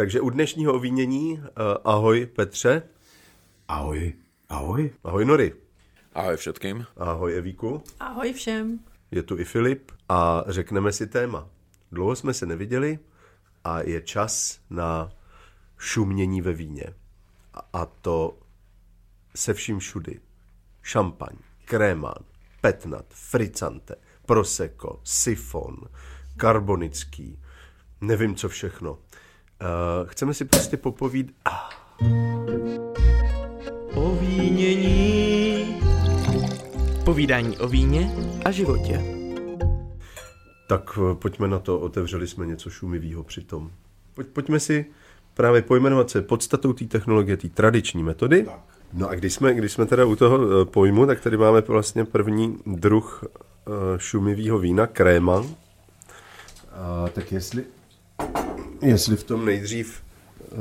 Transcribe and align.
Takže 0.00 0.20
u 0.20 0.30
dnešního 0.30 0.74
ovínění 0.74 1.32
uh, 1.32 1.44
ahoj 1.84 2.26
Petře. 2.26 2.82
Ahoj. 3.68 4.12
Ahoj. 4.48 4.90
Ahoj 5.04 5.24
Nory. 5.24 5.54
Ahoj 6.14 6.36
všetkým. 6.36 6.86
Ahoj 6.96 7.38
Evíku. 7.38 7.82
Ahoj 8.00 8.32
všem. 8.32 8.78
Je 9.10 9.22
tu 9.22 9.38
i 9.38 9.44
Filip 9.44 9.92
a 10.08 10.44
řekneme 10.46 10.92
si 10.92 11.06
téma. 11.06 11.48
Dlouho 11.92 12.16
jsme 12.16 12.34
se 12.34 12.46
neviděli 12.46 12.98
a 13.64 13.80
je 13.80 14.00
čas 14.00 14.60
na 14.70 15.12
šumění 15.78 16.40
ve 16.40 16.52
víně. 16.52 16.84
A 17.72 17.86
to 17.86 18.38
se 19.34 19.54
vším 19.54 19.78
všudy. 19.78 20.20
Šampaň, 20.82 21.36
krémán, 21.64 22.24
petnat, 22.60 23.06
fricante, 23.08 23.94
prosecco, 24.26 25.00
sifon, 25.04 25.76
karbonický, 26.36 27.42
nevím 28.00 28.34
co 28.34 28.48
všechno. 28.48 28.98
Uh, 29.60 30.08
chceme 30.08 30.34
si 30.34 30.44
prostě 30.44 30.76
popovídat. 30.76 31.34
Ah. 31.44 31.70
Ovínění. 33.94 35.76
Povídání 37.04 37.58
o 37.58 37.68
víně 37.68 38.10
a 38.44 38.50
životě. 38.50 39.04
Tak 40.68 40.98
eh, 40.98 41.14
pojďme 41.14 41.48
na 41.48 41.58
to, 41.58 41.80
otevřeli 41.80 42.26
jsme 42.26 42.46
něco 42.46 42.70
šumivého 42.70 43.24
přitom. 43.24 43.70
Pojď, 44.14 44.26
pojďme 44.26 44.60
si 44.60 44.86
právě 45.34 45.62
pojmenovat 45.62 46.10
se 46.10 46.22
podstatou 46.22 46.72
té 46.72 46.84
technologie, 46.84 47.36
té 47.36 47.48
tradiční 47.48 48.02
metody. 48.02 48.46
No 48.92 49.08
a 49.08 49.14
když 49.14 49.34
jsme, 49.34 49.54
když 49.54 49.72
jsme 49.72 49.86
teda 49.86 50.04
u 50.04 50.16
toho 50.16 50.38
eh, 50.38 50.64
pojmu, 50.64 51.06
tak 51.06 51.20
tady 51.20 51.36
máme 51.36 51.60
vlastně 51.60 52.04
první 52.04 52.58
druh 52.66 53.24
šumivého 53.96 54.58
vína, 54.58 54.86
kréma. 54.86 55.44
A 56.72 57.08
tak 57.08 57.32
jestli 57.32 57.64
jestli 58.82 59.16
v 59.16 59.24
tom 59.24 59.44
nejdřív 59.44 60.02
uh, 60.52 60.58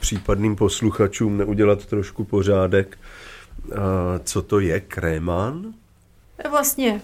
případným 0.00 0.56
posluchačům 0.56 1.36
neudělat 1.38 1.86
trošku 1.86 2.24
pořádek, 2.24 2.98
uh, 3.64 3.74
co 4.24 4.42
to 4.42 4.60
je 4.60 4.80
krémán? 4.80 5.74
Vlastně 6.50 7.00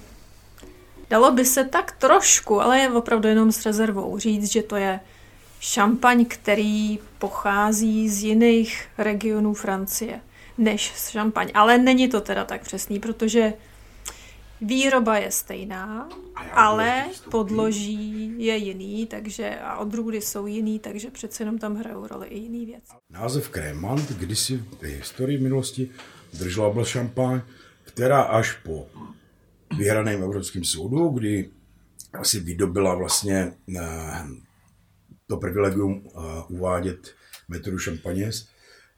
dalo 1.11 1.33
by 1.33 1.45
se 1.45 1.65
tak 1.65 1.93
trošku, 1.93 2.61
ale 2.61 2.79
je 2.79 2.91
opravdu 2.91 3.29
jenom 3.29 3.53
s 3.53 3.67
rezervou 3.67 4.19
říct, 4.19 4.53
že 4.53 4.63
to 4.63 4.77
je 4.77 5.01
šampaň, 5.61 6.25
který 6.25 6.99
pochází 7.19 8.09
z 8.09 8.23
jiných 8.23 8.87
regionů 8.99 9.55
Francie 9.55 10.21
než 10.59 10.93
šampaň. 11.11 11.51
Ale 11.55 11.79
není 11.79 12.09
to 12.09 12.21
teda 12.21 12.45
tak 12.45 12.63
přesný, 12.63 13.01
protože 13.01 13.53
Výroba 14.61 15.19
je 15.19 15.31
stejná, 15.31 16.09
ale 16.53 17.05
podloží 17.31 18.35
je 18.39 18.57
jiný, 18.57 19.07
takže 19.07 19.59
a 19.59 19.79
odrůdy 19.79 20.21
jsou 20.21 20.47
jiný, 20.47 20.79
takže 20.79 21.11
přece 21.11 21.43
jenom 21.43 21.59
tam 21.59 21.77
hrajou 21.77 22.07
roli 22.07 22.27
i 22.27 22.39
jiný 22.39 22.67
věc. 22.67 22.85
Název 23.11 23.49
Krémant 23.49 24.13
kdysi 24.13 24.57
v 24.57 24.83
historii 24.83 25.39
minulosti 25.39 25.91
držela 26.33 26.71
byl 26.71 26.85
šampaň, 26.85 27.41
která 27.83 28.23
až 28.23 28.53
po 28.53 28.87
vyhraném 29.77 30.23
Evropském 30.23 30.65
soudu, 30.65 31.09
kdy 31.09 31.51
asi 32.13 32.41
vydobila 32.41 32.95
vlastně 32.95 33.53
eh, 33.77 34.25
to 35.27 35.37
privilegium 35.37 36.03
eh, 36.07 36.21
uvádět 36.49 37.15
metodu 37.49 37.79
šampaněz 37.79 38.49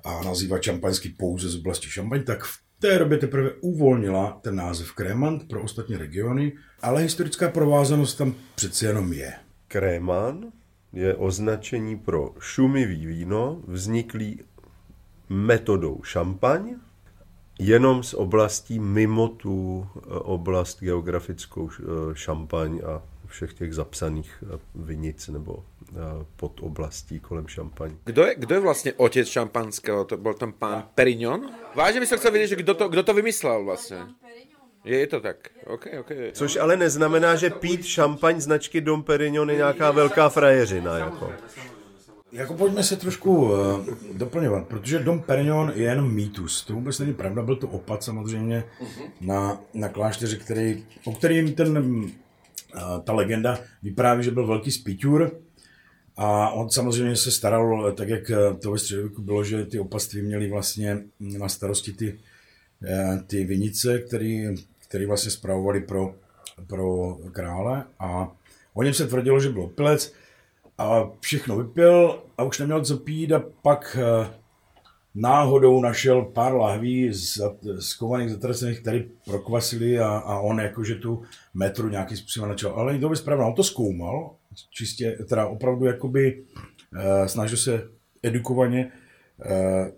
a 0.05 0.23
nazývat 0.25 0.63
šampaňský 0.63 1.09
pouze 1.09 1.49
z 1.49 1.57
oblasti 1.57 1.91
šampaň, 1.91 2.25
tak 2.25 2.45
v 2.45 2.66
té 2.81 2.99
době 2.99 3.19
teprve 3.19 3.51
uvolnila 3.61 4.39
ten 4.43 4.57
název 4.57 4.93
Krémant 4.93 5.49
pro 5.49 5.63
ostatní 5.63 5.97
regiony, 5.97 6.53
ale 6.83 7.03
historická 7.03 7.49
provázanost 7.49 8.19
tam 8.19 8.35
přeci 8.55 8.85
jenom 8.85 9.13
je. 9.13 9.33
Kréman 9.69 10.53
je 10.93 11.15
označení 11.15 11.99
pro 11.99 12.35
šumivý 12.39 13.07
víno 13.07 13.63
vzniklý 13.67 14.41
metodou 15.29 16.03
šampaň, 16.03 16.75
jenom 17.59 18.03
z 18.03 18.15
oblastí 18.15 18.79
mimo 18.79 19.29
tu 19.29 19.87
eh, 19.97 20.01
oblast 20.09 20.81
geografickou 20.81 21.71
eh, 21.71 21.85
šampaň 22.13 22.81
a 22.87 23.03
všech 23.27 23.55
těch 23.55 23.75
zapsaných 23.75 24.45
eh, 24.55 24.59
vinic 24.75 25.29
nebo 25.29 25.65
pod 26.37 26.61
oblastí 26.61 27.21
kolem 27.21 27.49
šampaň. 27.49 27.91
Kdo 28.05 28.27
je, 28.27 28.35
kdo 28.39 28.55
je 28.55 28.61
vlastně 28.61 28.93
otec 28.93 29.29
šampanského? 29.29 30.05
To 30.05 30.17
byl 30.17 30.35
tam 30.35 30.53
pán 30.53 30.85
Perignon? 30.95 31.51
Vážně 31.75 32.01
bych 32.01 32.09
se 32.09 32.17
chtěl 32.17 32.31
vědět, 32.31 32.47
že 32.47 32.57
kdo 32.57 32.75
to, 32.75 32.89
kdo 32.89 33.03
to 33.03 33.15
vymyslel 33.15 33.65
vlastně. 33.65 33.99
Je, 34.85 34.99
je 34.99 35.07
to 35.07 35.21
tak. 35.21 35.49
Okay, 35.67 35.99
okay. 35.99 36.31
Což 36.33 36.57
ale 36.57 36.77
neznamená, 36.77 37.37
že 37.37 37.51
pít 37.51 37.85
šampaň 37.85 38.41
značky 38.41 38.81
Dom 38.81 39.03
Perignon 39.03 39.51
je 39.51 39.57
nějaká 39.57 39.91
velká 39.91 40.29
frajeřina. 40.29 40.99
Jako. 40.99 41.33
Jako 42.33 42.55
pojďme 42.55 42.83
se 42.83 42.97
trošku 42.97 43.37
uh, 43.37 43.51
doplňovat, 44.13 44.67
protože 44.67 44.99
Dom 44.99 45.21
Perignon 45.21 45.73
je 45.75 45.83
jenom 45.83 46.15
mýtus. 46.15 46.65
To 46.65 46.73
vůbec 46.73 46.99
není 46.99 47.15
pravda, 47.15 47.43
byl 47.43 47.57
to 47.57 47.69
opat 47.69 48.03
samozřejmě 48.03 48.65
na, 49.21 49.61
na 49.75 49.89
klášteře, 49.89 50.37
který, 50.37 50.87
o 51.05 51.13
kterým 51.13 51.55
ten, 51.55 51.79
uh, 51.79 52.11
ta 53.05 53.13
legenda 53.13 53.59
vypráví, 53.83 54.25
že 54.25 54.31
byl 54.31 54.47
velký 54.47 54.71
spíťur, 54.71 55.31
a 56.17 56.51
on 56.51 56.71
samozřejmě 56.71 57.17
se 57.17 57.31
staral, 57.31 57.93
tak 57.93 58.09
jak 58.09 58.31
to 58.63 58.73
ve 58.73 58.79
středověku 58.79 59.23
bylo, 59.23 59.45
že 59.45 59.65
ty 59.65 59.79
opatství 59.79 60.23
měly 60.23 60.51
vlastně 60.51 60.99
na 61.21 61.49
starosti 61.49 61.93
ty, 61.93 62.19
eh, 62.85 63.23
ty 63.27 63.45
vinice, 63.45 63.99
který, 63.99 64.49
který 64.79 65.07
vlastně 65.07 65.31
zpravovali 65.31 65.81
pro, 65.81 66.15
pro 66.67 67.15
krále 67.33 67.85
a 67.99 68.33
o 68.75 68.83
něm 68.83 68.95
se 68.95 69.07
tvrdilo, 69.07 69.41
že 69.41 69.49
byl 69.49 69.63
opilec 69.63 70.13
a 70.79 71.11
všechno 71.21 71.57
vypil 71.57 72.23
a 72.39 72.43
už 72.43 72.59
neměl 72.59 72.85
co 72.85 72.97
pít 72.97 73.33
a 73.33 73.43
pak 73.63 73.97
eh, 74.01 74.31
náhodou 75.15 75.81
našel 75.81 76.23
pár 76.23 76.55
lahví 76.55 77.13
skovaných, 77.79 78.31
zatracených, 78.31 78.81
které 78.81 79.05
prokvasili 79.25 79.99
a, 79.99 80.09
a 80.09 80.39
on 80.39 80.61
jakože 80.61 80.95
tu 80.95 81.23
metru 81.55 81.89
nějakým 81.89 82.17
způsobem 82.17 82.49
načal. 82.49 82.73
Ale 82.73 82.99
to 82.99 83.07
vůbec 83.07 83.21
pravda, 83.21 83.47
on 83.47 83.55
to 83.55 83.65
zkoumal 83.65 84.31
čistě, 84.71 85.19
teda 85.29 85.47
opravdu 85.47 85.87
jakoby 85.87 86.45
uh, 86.93 87.27
snažil 87.27 87.59
se 87.59 87.89
edukovaně 88.23 88.93
uh, 89.45 89.89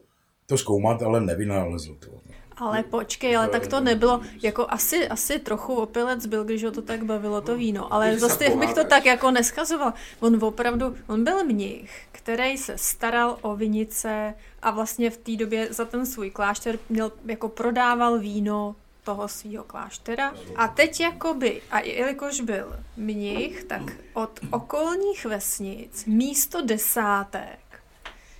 to 0.46 0.58
zkoumat, 0.58 1.02
ale 1.02 1.20
nevynalezl 1.20 1.94
to. 1.94 2.20
Ale 2.60 2.82
počkej, 2.82 3.36
ale 3.36 3.48
tak 3.48 3.66
to 3.66 3.80
nebylo, 3.80 4.20
jako 4.42 4.66
asi, 4.68 5.08
asi 5.08 5.38
trochu 5.38 5.74
opilec 5.74 6.26
byl, 6.26 6.44
když 6.44 6.64
ho 6.64 6.70
to 6.70 6.82
tak 6.82 7.04
bavilo 7.04 7.40
to 7.40 7.56
víno, 7.56 7.92
ale 7.92 8.18
zase 8.18 8.50
bych 8.56 8.74
to 8.74 8.84
tak 8.84 9.06
jako 9.06 9.30
neskazoval. 9.30 9.92
On 10.20 10.44
opravdu, 10.44 10.96
on 11.06 11.24
byl 11.24 11.44
mnich, 11.44 12.06
který 12.12 12.58
se 12.58 12.78
staral 12.78 13.38
o 13.42 13.56
vinice 13.56 14.34
a 14.62 14.70
vlastně 14.70 15.10
v 15.10 15.16
té 15.16 15.36
době 15.36 15.68
za 15.70 15.84
ten 15.84 16.06
svůj 16.06 16.30
klášter 16.30 16.78
měl, 16.88 17.12
jako 17.26 17.48
prodával 17.48 18.18
víno 18.18 18.76
toho 19.08 19.28
svého 19.28 19.64
kláštera. 19.64 20.34
A 20.56 20.68
teď 20.68 21.00
jakoby, 21.00 21.62
a 21.70 21.80
jelikož 21.80 22.40
byl 22.40 22.76
mnich, 22.96 23.64
tak 23.64 23.82
od 24.12 24.40
okolních 24.50 25.24
vesnic 25.24 26.04
místo 26.04 26.62
desátek 26.62 27.58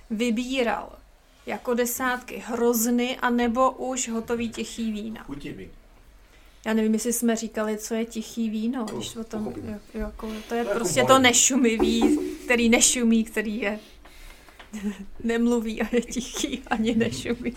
vybíral 0.09 0.91
jako 1.45 1.73
desátky 1.73 2.43
hrozny 2.45 3.17
a 3.17 3.29
nebo 3.29 3.71
už 3.71 4.09
hotový 4.09 4.49
tichý 4.49 4.91
vína. 4.91 5.25
Já 6.65 6.73
nevím, 6.73 6.93
jestli 6.93 7.13
jsme 7.13 7.35
říkali, 7.35 7.77
co 7.77 7.93
je 7.93 8.05
tichý 8.05 8.49
víno, 8.49 8.85
když 8.85 9.15
o 9.15 9.23
tom, 9.23 9.53
jako, 9.93 10.31
to 10.49 10.55
je 10.55 10.65
prostě 10.65 11.03
to 11.03 11.19
nešumivý, 11.19 12.19
který 12.45 12.69
nešumí, 12.69 13.23
který 13.23 13.59
je 13.59 13.79
nemluví 15.23 15.81
a 15.81 15.95
je 15.95 16.01
tichý, 16.01 16.61
ani 16.67 16.95
nešumí. 16.95 17.55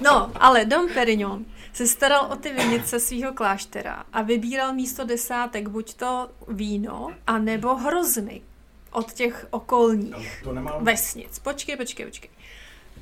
No, 0.00 0.32
ale 0.34 0.64
Dom 0.64 0.88
Perignon 0.94 1.44
se 1.72 1.86
staral 1.86 2.28
o 2.32 2.36
ty 2.36 2.52
vinice 2.52 3.00
svého 3.00 3.32
kláštera 3.32 4.04
a 4.12 4.22
vybíral 4.22 4.72
místo 4.72 5.04
desátek 5.04 5.68
buď 5.68 5.94
to 5.94 6.30
víno, 6.48 7.14
anebo 7.26 7.74
hrozny 7.74 8.42
od 8.90 9.12
těch 9.12 9.46
okolních 9.50 10.40
to 10.44 10.54
vesnic. 10.80 11.38
Počkej, 11.38 11.76
počkej, 11.76 12.06
počkej. 12.06 12.30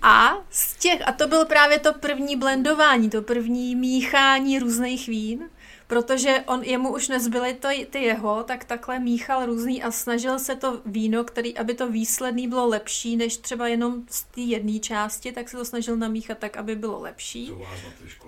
A 0.03 0.35
z 0.51 0.77
těch, 0.77 1.09
a 1.09 1.13
to 1.13 1.29
bylo 1.29 1.45
právě 1.45 1.79
to 1.79 1.93
první 1.93 2.37
blendování, 2.37 3.11
to 3.11 3.23
první 3.23 3.77
míchání 3.77 4.59
různých 4.59 5.07
vín 5.09 5.51
protože 5.93 6.45
on, 6.47 6.63
jemu 6.63 6.95
už 6.95 7.09
nezbyly 7.09 7.55
to, 7.55 7.69
ty 7.91 8.03
jeho, 8.03 8.43
tak 8.43 8.65
takhle 8.65 8.99
míchal 8.99 9.47
různý 9.47 9.83
a 9.83 9.91
snažil 9.91 10.39
se 10.39 10.57
to 10.57 10.81
víno, 10.87 11.25
který, 11.25 11.59
aby 11.59 11.75
to 11.75 11.89
výsledný 11.89 12.49
bylo 12.49 12.67
lepší, 12.67 13.17
než 13.17 13.37
třeba 13.37 13.69
jenom 13.69 14.03
z 14.11 14.23
té 14.23 14.41
jedné 14.41 14.79
části, 14.79 15.33
tak 15.33 15.49
se 15.49 15.57
to 15.57 15.65
snažil 15.65 15.97
namíchat 15.97 16.39
tak, 16.39 16.57
aby 16.57 16.77
bylo 16.77 17.01
lepší. 17.01 17.53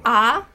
A 0.04 0.48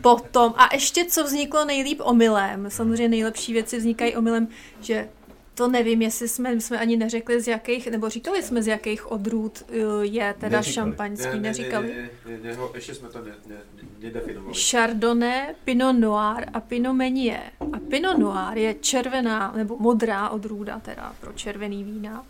potom, 0.00 0.54
a 0.56 0.74
ještě 0.74 1.04
co 1.04 1.24
vzniklo 1.24 1.64
nejlíp 1.64 2.00
omylem, 2.04 2.70
samozřejmě 2.70 3.08
nejlepší 3.08 3.52
věci 3.52 3.78
vznikají 3.78 4.16
omylem, 4.16 4.48
že 4.80 5.08
to 5.54 5.68
nevím, 5.68 6.02
jestli 6.02 6.28
jsme, 6.28 6.60
jsme 6.60 6.78
ani 6.78 6.96
neřekli 6.96 7.40
z 7.40 7.48
jakých, 7.48 7.90
nebo 7.90 8.08
říkali 8.08 8.42
jsme 8.42 8.62
z 8.62 8.66
jakých 8.66 9.12
odrůd 9.12 9.62
eh, 9.68 9.74
je 10.02 10.34
teda 10.38 10.56
neříkali. 10.58 10.74
šampaňský, 10.74 11.34
ne, 11.34 11.40
neříkali. 11.40 11.86
Ne, 11.88 11.94
ne, 11.94 12.10
ne, 12.26 12.38
ne, 12.42 12.56
ne, 12.56 12.62
ještě 12.74 12.94
jsme 12.94 13.08
to 13.08 13.18
ne, 13.22 13.34
ne, 13.46 13.56
nedefinovali. 13.98 14.54
Chardonnay, 14.70 15.54
Pinot 15.64 15.96
Noir 15.96 16.46
a 16.52 16.60
Pinot 16.60 16.96
Meunier. 16.96 17.42
A 17.72 17.78
Pinot 17.78 18.18
Noir 18.18 18.58
je 18.58 18.74
červená, 18.74 19.52
nebo 19.56 19.78
modrá 19.78 20.28
odrůda 20.28 20.78
teda 20.78 21.14
pro 21.20 21.32
červený 21.32 21.84
vína, 21.84 22.26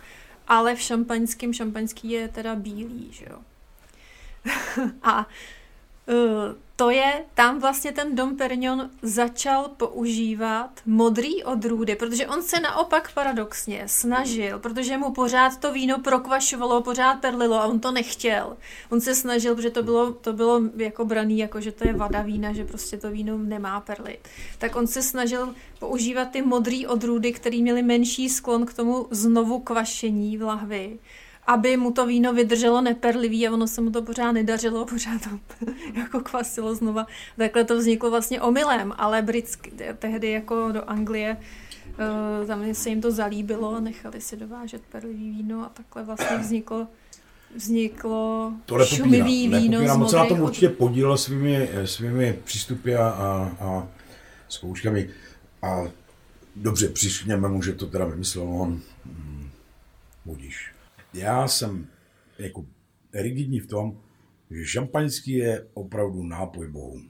ale 0.49 0.75
v 0.75 0.81
šampaňském 0.81 1.53
šampaňský 1.53 2.11
je 2.11 2.29
teda 2.29 2.55
bílý, 2.55 3.09
že 3.13 3.25
jo. 3.31 3.39
a 5.03 5.29
to 6.77 6.91
je, 6.91 7.25
tam 7.35 7.61
vlastně 7.61 7.93
ten 7.93 8.17
Dom 8.17 8.37
Perignon 8.37 8.91
začal 9.03 9.69
používat 9.77 10.71
modrý 10.87 11.45
odrůdy, 11.45 11.97
protože 11.97 12.27
on 12.27 12.43
se 12.43 12.61
naopak 12.61 13.13
paradoxně 13.13 13.85
snažil, 13.87 14.59
protože 14.59 14.99
mu 14.99 15.13
pořád 15.13 15.57
to 15.61 15.73
víno 15.73 15.99
prokvašovalo, 15.99 16.83
pořád 16.83 17.15
perlilo 17.15 17.55
a 17.61 17.67
on 17.67 17.81
to 17.81 17.93
nechtěl. 17.93 18.57
On 18.91 19.01
se 19.01 19.15
snažil, 19.15 19.55
protože 19.55 19.71
to 19.71 19.83
bylo, 19.83 20.13
to 20.13 20.33
bylo 20.33 20.61
jako 20.77 21.05
braný, 21.05 21.39
jako 21.39 21.61
že 21.61 21.73
to 21.73 21.87
je 21.87 21.93
vada 21.93 22.23
vína, 22.23 22.53
že 22.53 22.65
prostě 22.65 22.97
to 22.97 23.11
víno 23.11 23.39
nemá 23.39 23.81
perlit. 23.81 24.29
Tak 24.59 24.77
on 24.77 24.87
se 24.87 25.03
snažil 25.03 25.55
používat 25.79 26.31
ty 26.31 26.43
modrý 26.43 26.87
odrůdy, 26.87 27.33
které 27.33 27.59
měly 27.59 27.83
menší 27.83 28.29
sklon 28.29 28.67
k 28.67 28.75
tomu 28.75 29.07
znovu 29.11 29.59
kvašení 29.61 30.39
v 30.39 30.43
lahvi 30.43 30.99
aby 31.47 31.77
mu 31.77 31.93
to 31.93 32.07
víno 32.07 32.33
vydrželo 32.33 32.81
neperlivý 32.81 33.49
a 33.49 33.53
ono 33.53 33.67
se 33.67 33.81
mu 33.81 33.91
to 33.91 34.03
pořád 34.03 34.33
nedařilo, 34.33 34.85
pořád 34.91 35.23
to 35.23 35.57
jako 35.95 36.21
kvasilo 36.21 36.75
znova. 36.75 37.07
Takhle 37.37 37.65
to 37.65 37.79
vzniklo 37.79 38.11
vlastně 38.11 38.41
omylem, 38.41 38.93
ale 38.97 39.23
britský, 39.23 39.71
tehdy 39.99 40.31
jako 40.31 40.73
do 40.73 40.91
Anglie 40.91 41.37
uh, 42.41 42.47
tam 42.47 42.75
se 42.75 42.89
jim 42.89 43.01
to 43.01 43.11
zalíbilo, 43.11 43.81
nechali 43.81 44.21
si 44.21 44.37
dovážet 44.37 44.83
perlivý 44.93 45.31
víno 45.31 45.65
a 45.65 45.69
takhle 45.69 46.03
vlastně 46.03 46.37
vzniklo 46.37 46.87
vzniklo 47.55 48.53
to 48.67 48.85
šumivý 48.85 49.49
víno 49.49 49.79
nepopírám, 49.79 49.99
moc 49.99 50.13
na 50.13 50.27
tom 50.27 50.41
určitě 50.41 50.69
podílel 50.69 51.17
svými, 51.17 51.71
svými 51.85 52.39
přístupy 52.45 52.97
a, 52.97 53.09
a, 53.09 53.57
a 53.61 53.89
zkouškami. 54.49 55.11
A 55.63 55.83
dobře, 56.57 56.89
přišněme 56.89 57.49
mu, 57.49 57.63
že 57.63 57.73
to 57.73 57.87
teda 57.87 58.05
vymyslel 58.05 58.49
on. 58.49 58.81
Hmm, 59.07 59.51
budíš 60.25 60.75
já 61.15 61.49
jsem 61.49 61.87
jako 62.39 62.67
rigidní 63.15 63.61
v 63.61 63.67
tom, 63.67 64.01
že 64.51 64.65
šampaňský 64.65 65.33
je 65.33 65.67
opravdu 65.75 66.23
nápoj 66.23 66.69
bohu. 66.69 67.01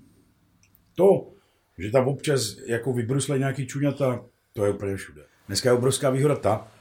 To, 0.94 1.32
že 1.78 1.90
tam 1.90 2.08
občas 2.08 2.56
jako 2.66 2.92
vybrusle 2.92 3.38
nějaký 3.38 3.66
čuňata, 3.66 4.24
to 4.52 4.64
je 4.64 4.72
úplně 4.72 4.96
všude. 4.96 5.22
Dneska 5.46 5.68
je 5.68 5.72
obrovská 5.72 6.10
výhoda 6.10 6.36
ta, 6.36 6.72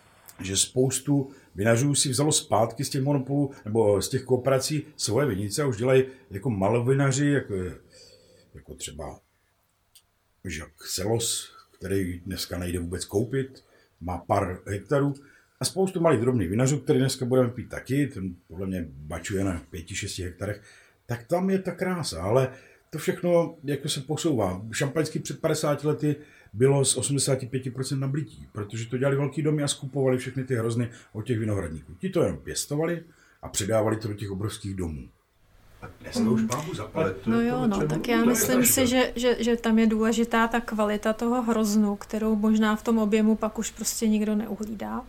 že 0.42 0.58
spoustu 0.58 1.32
vinařů 1.56 1.96
si 1.96 2.10
vzalo 2.10 2.32
zpátky 2.32 2.86
z 2.86 2.90
těch 2.90 3.04
monopolů 3.04 3.52
nebo 3.66 4.02
z 4.02 4.10
těch 4.10 4.24
kooperací 4.24 4.86
svoje 4.98 5.28
vinice 5.28 5.64
a 5.64 5.68
už 5.68 5.78
dělají 5.78 6.04
jako 6.30 6.50
malovinaři, 6.50 7.28
jako, 7.30 7.54
jako 8.54 8.76
třeba 8.76 9.20
Jacques 10.44 10.92
Selos, 10.92 11.56
který 11.72 12.20
dneska 12.20 12.58
nejde 12.58 12.80
vůbec 12.80 13.06
koupit, 13.06 13.64
má 14.02 14.18
pár 14.18 14.62
hektarů, 14.68 15.14
a 15.64 15.66
spoustu 15.66 16.02
malých 16.02 16.22
drobných 16.22 16.50
vinařů, 16.50 16.80
který 16.80 17.00
dneska 17.00 17.26
budeme 17.26 17.50
pít 17.50 17.70
taky, 17.70 18.08
ten 18.08 18.36
podle 18.48 18.68
mě 18.68 18.86
bačuje 18.90 19.44
na 19.44 19.62
5-6 19.74 20.24
hektarech, 20.24 20.62
tak 21.06 21.24
tam 21.24 21.50
je 21.50 21.60
ta 21.60 21.72
krása, 21.72 22.24
ale 22.24 22.52
to 22.90 22.98
všechno 22.98 23.56
jako 23.64 23.90
se 23.90 24.02
posouvá. 24.02 24.62
Šampaňský 24.72 25.20
před 25.20 25.40
50 25.40 25.84
lety 25.84 26.16
bylo 26.54 26.86
z 26.86 26.98
85% 26.98 28.00
na 28.00 28.08
blití, 28.08 28.48
protože 28.52 28.90
to 28.90 28.98
dělali 28.98 29.18
velký 29.18 29.42
domy 29.42 29.64
a 29.64 29.68
skupovali 29.68 30.18
všechny 30.18 30.44
ty 30.44 30.56
hrozny 30.56 30.90
od 31.14 31.26
těch 31.26 31.40
vinohradníků. 31.40 31.94
Ti 31.94 32.10
to 32.10 32.24
jenom 32.24 32.38
pěstovali 32.38 33.04
a 33.42 33.50
předávali 33.50 33.98
to 33.98 34.08
do 34.08 34.14
těch 34.14 34.32
obrovských 34.32 34.76
domů. 34.76 35.08
Dneska 36.02 36.30
už 36.30 36.42
No 37.26 37.42
jo, 37.42 37.68
no, 37.68 37.88
tak 37.88 38.08
já 38.08 38.26
myslím 38.26 38.66
si, 38.66 38.88
že, 38.88 39.14
že, 39.16 39.44
že 39.44 39.56
tam 39.56 39.80
je 39.80 39.88
důležitá 39.88 40.48
ta 40.48 40.62
kvalita 40.62 41.14
toho 41.14 41.42
hroznu, 41.42 41.96
kterou 41.96 42.36
možná 42.36 42.76
v 42.76 42.84
tom 42.84 42.98
objemu 42.98 43.36
pak 43.36 43.60
už 43.60 43.72
prostě 43.72 44.08
nikdo 44.08 44.36
neuhlídá. 44.36 45.02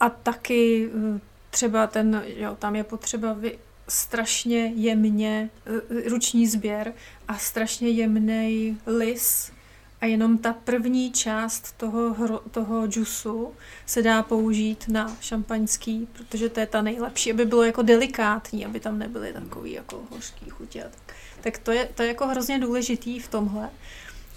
A 0.00 0.10
taky 0.10 0.90
eh, 1.16 1.20
třeba 1.50 1.86
ten, 1.86 2.22
jo, 2.26 2.56
tam 2.58 2.76
je 2.76 2.84
potřeba 2.84 3.32
vy, 3.32 3.58
strašně 3.88 4.66
jemně 4.66 5.50
eh, 5.66 6.08
ruční 6.08 6.46
sběr 6.46 6.92
a 7.28 7.38
strašně 7.38 7.88
jemný 7.88 8.78
lis 8.86 9.52
a 10.00 10.06
jenom 10.06 10.38
ta 10.38 10.52
první 10.52 11.12
část 11.12 11.72
toho, 11.76 12.14
hro, 12.14 12.40
toho 12.50 12.86
džusu 12.86 13.52
se 13.86 14.02
dá 14.02 14.22
použít 14.22 14.88
na 14.88 15.16
šampaňský, 15.20 16.08
protože 16.12 16.48
to 16.48 16.60
je 16.60 16.66
ta 16.66 16.82
nejlepší, 16.82 17.32
aby 17.32 17.44
bylo 17.44 17.62
jako 17.62 17.82
delikátní, 17.82 18.66
aby 18.66 18.80
tam 18.80 18.98
nebyly 18.98 19.32
takový 19.32 19.72
jako 19.72 20.02
hořký 20.10 20.50
chutě. 20.50 20.80
Tak, 21.06 21.16
tak 21.40 21.58
to, 21.58 21.72
je, 21.72 21.88
to 21.94 22.02
je 22.02 22.08
jako 22.08 22.26
hrozně 22.26 22.58
důležitý 22.58 23.20
v 23.20 23.28
tomhle. 23.28 23.70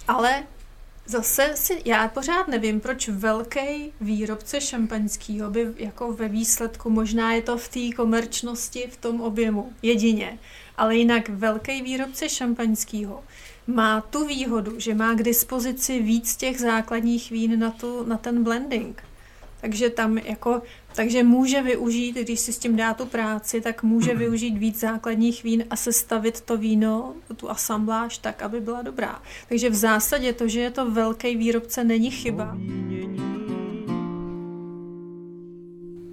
Ale 0.08 0.42
Zase 1.06 1.52
si, 1.54 1.82
já 1.84 2.08
pořád 2.08 2.48
nevím, 2.48 2.80
proč 2.80 3.08
velký 3.08 3.92
výrobce 4.00 4.60
šampaňského 4.60 5.50
by 5.50 5.68
jako 5.76 6.12
ve 6.12 6.28
výsledku, 6.28 6.90
možná 6.90 7.32
je 7.32 7.42
to 7.42 7.58
v 7.58 7.68
té 7.68 7.96
komerčnosti, 7.96 8.88
v 8.90 8.96
tom 8.96 9.20
objemu, 9.20 9.72
jedině, 9.82 10.38
ale 10.76 10.96
jinak 10.96 11.28
velký 11.28 11.82
výrobce 11.82 12.28
šampaňského 12.28 13.24
má 13.66 14.00
tu 14.00 14.26
výhodu, 14.26 14.80
že 14.80 14.94
má 14.94 15.14
k 15.14 15.22
dispozici 15.22 16.02
víc 16.02 16.36
těch 16.36 16.60
základních 16.60 17.30
vín 17.30 17.58
na, 17.58 17.70
tu, 17.70 18.04
na 18.04 18.16
ten 18.16 18.44
blending. 18.44 19.02
Takže 19.60 19.90
tam 19.90 20.18
jako, 20.18 20.62
takže 20.94 21.22
může 21.22 21.62
využít, 21.62 22.16
když 22.16 22.40
si 22.40 22.52
s 22.52 22.58
tím 22.58 22.76
dá 22.76 22.94
tu 22.94 23.06
práci, 23.06 23.60
tak 23.60 23.82
může 23.82 24.14
využít 24.14 24.58
víc 24.58 24.80
základních 24.80 25.44
vín 25.44 25.64
a 25.70 25.76
sestavit 25.76 26.40
to 26.40 26.56
víno, 26.56 27.14
tu 27.36 27.50
asambláž 27.50 28.18
tak, 28.18 28.42
aby 28.42 28.60
byla 28.60 28.82
dobrá. 28.82 29.22
Takže 29.48 29.70
v 29.70 29.74
zásadě 29.74 30.32
to, 30.32 30.48
že 30.48 30.60
je 30.60 30.70
to 30.70 30.90
velký 30.90 31.36
výrobce, 31.36 31.84
není 31.84 32.10
chyba. 32.10 32.56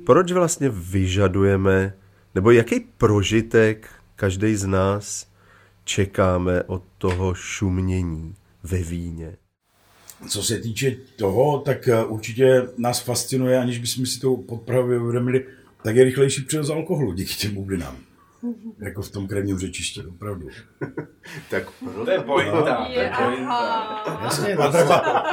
Proč 0.05 0.31
vlastně 0.31 0.69
vyžadujeme, 0.69 1.93
nebo 2.35 2.51
jaký 2.51 2.79
prožitek 2.79 3.89
každý 4.15 4.55
z 4.55 4.65
nás 4.65 5.27
čekáme 5.83 6.63
od 6.63 6.83
toho 6.97 7.33
šumění 7.33 8.35
ve 8.63 8.77
víně? 8.77 9.37
Co 10.29 10.43
se 10.43 10.59
týče 10.59 10.95
toho, 11.15 11.59
tak 11.59 11.87
eh, 11.87 12.03
určitě 12.05 12.67
nás 12.77 12.99
fascinuje, 12.99 13.59
aniž 13.59 13.77
bychom 13.77 14.05
si 14.05 14.19
to 14.19 14.37
podpravě 14.37 14.99
uvědomili, 14.99 15.45
tak 15.83 15.95
je 15.95 16.03
rychlejší 16.03 16.41
převoz 16.41 16.69
alkoholu 16.69 17.13
díky 17.13 17.33
těm 17.33 17.53
bublinám. 17.53 17.97
Jako 18.79 19.01
v 19.01 19.11
tom 19.11 19.27
krevním 19.27 19.59
řečišti, 19.59 20.03
opravdu. 20.03 20.47
tak 21.49 21.63
to 22.05 22.11
je 22.11 22.19
pointa. 22.19 22.85
To 22.85 22.91
je. 22.91 23.11
Jasně, 24.23 24.55
nadrba. 24.59 25.23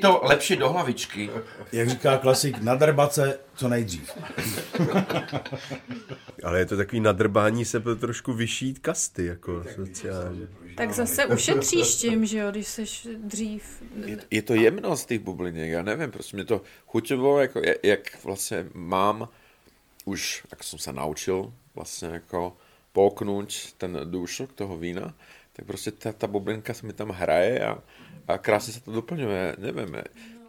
To 0.00 0.20
lepší 0.22 0.56
do 0.56 0.72
hlavičky. 0.72 1.30
Jak 1.72 1.88
říká 1.88 2.18
klasik, 2.18 2.62
nadrbat 2.62 3.14
se 3.14 3.38
co 3.54 3.68
nejdřív. 3.68 4.10
Ale 6.44 6.58
je 6.58 6.66
to 6.66 6.76
takový 6.76 7.00
nadrbání 7.00 7.64
se 7.64 7.80
trošku 7.80 8.32
vyšší 8.32 8.74
kasty, 8.74 9.26
jako 9.26 9.64
sociálně. 9.74 10.46
Tak 10.76 10.92
zase 10.92 11.26
ušetříš 11.26 11.94
tím, 12.00 12.26
že 12.26 12.38
jo, 12.38 12.50
když 12.50 12.66
jsi 12.66 12.84
dřív. 13.16 13.82
Je, 14.06 14.18
je 14.30 14.42
to 14.42 14.54
jemnost 14.54 15.06
těch 15.06 15.18
bublinek, 15.18 15.70
já 15.70 15.82
nevím, 15.82 16.10
prostě 16.10 16.36
mě 16.36 16.44
to 16.44 16.62
chuťovo, 16.86 17.40
jako, 17.40 17.60
jak 17.82 18.24
vlastně 18.24 18.66
mám 18.74 19.28
už, 20.04 20.44
jak 20.50 20.64
jsem 20.64 20.78
se 20.78 20.92
naučil 20.92 21.52
vlastně 21.74 22.08
jako 22.08 22.56
poknout 22.92 23.72
ten 23.78 24.00
důšok 24.04 24.52
toho 24.52 24.76
vína, 24.76 25.14
tak 25.52 25.66
prostě 25.66 25.90
ta, 25.90 26.12
ta 26.12 26.26
bublinka 26.26 26.74
se 26.74 26.86
mi 26.86 26.92
tam 26.92 27.08
hraje 27.08 27.66
a, 27.66 27.78
a 28.28 28.38
krásně 28.38 28.72
se 28.72 28.80
to 28.80 28.92
doplňuje, 28.92 29.56
nevím, 29.58 29.96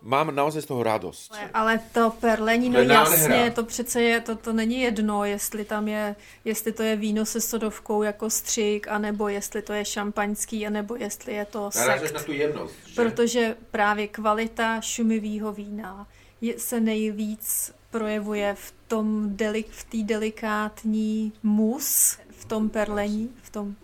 mám 0.03 0.35
naozaj 0.35 0.61
z 0.61 0.65
toho 0.65 0.83
radost. 0.83 1.35
Ale 1.53 1.79
to 1.93 2.09
perlení, 2.09 2.69
no 2.69 2.79
jasně, 2.79 3.51
to 3.55 3.63
přece 3.63 4.01
je, 4.01 4.21
to, 4.21 4.35
to 4.35 4.53
není 4.53 4.81
jedno, 4.81 5.25
jestli 5.25 5.65
tam 5.65 5.87
je, 5.87 6.15
jestli 6.45 6.71
to 6.71 6.83
je 6.83 6.95
víno 6.95 7.25
se 7.25 7.41
sodovkou 7.41 8.03
jako 8.03 8.29
střik, 8.29 8.87
anebo 8.87 9.27
jestli 9.27 9.61
to 9.61 9.73
je 9.73 9.85
šampaňský, 9.85 10.67
anebo 10.67 10.95
jestli 10.95 11.33
je 11.33 11.45
to 11.45 11.71
sekt. 11.71 12.13
na 12.13 12.23
tu 12.23 12.31
jemnost, 12.31 12.75
že? 12.85 12.95
Protože 12.95 13.55
právě 13.71 14.07
kvalita 14.07 14.81
šumivého 14.81 15.53
vína 15.53 16.07
je, 16.41 16.59
se 16.59 16.79
nejvíc 16.79 17.73
projevuje 17.91 18.55
v 18.55 18.73
tom 18.87 19.37
delik, 19.37 19.69
v 19.69 19.83
té 19.83 19.97
delikátní 20.03 21.33
mus, 21.43 22.17
v 22.29 22.45
tom 22.45 22.69
perlení, 22.69 23.29
v 23.43 23.49
tom 23.49 23.75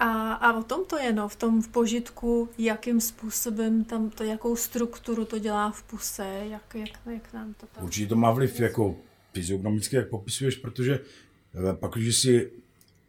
a, 0.00 0.32
a 0.32 0.58
o 0.58 0.62
tom 0.62 0.84
to 0.84 0.98
je, 0.98 1.12
no, 1.12 1.28
v 1.28 1.36
tom 1.36 1.62
v 1.62 1.68
požitku, 1.68 2.48
jakým 2.58 3.00
způsobem 3.00 3.84
tam 3.84 4.10
to, 4.10 4.24
jakou 4.24 4.56
strukturu 4.56 5.24
to 5.24 5.38
dělá 5.38 5.70
v 5.70 5.82
puse, 5.82 6.24
jak, 6.50 6.74
jak, 6.74 6.88
jak 7.06 7.32
nám 7.32 7.54
to 7.54 7.66
tam... 7.66 7.84
Určitě 7.84 8.06
to 8.06 8.16
má 8.16 8.30
vliv 8.30 8.60
jako 8.60 8.96
fyziognomicky, 9.32 9.96
jak 9.96 10.08
popisuješ, 10.08 10.56
protože 10.56 11.00
eh, 11.00 11.72
pak, 11.72 11.92
když 11.92 12.16
si 12.16 12.50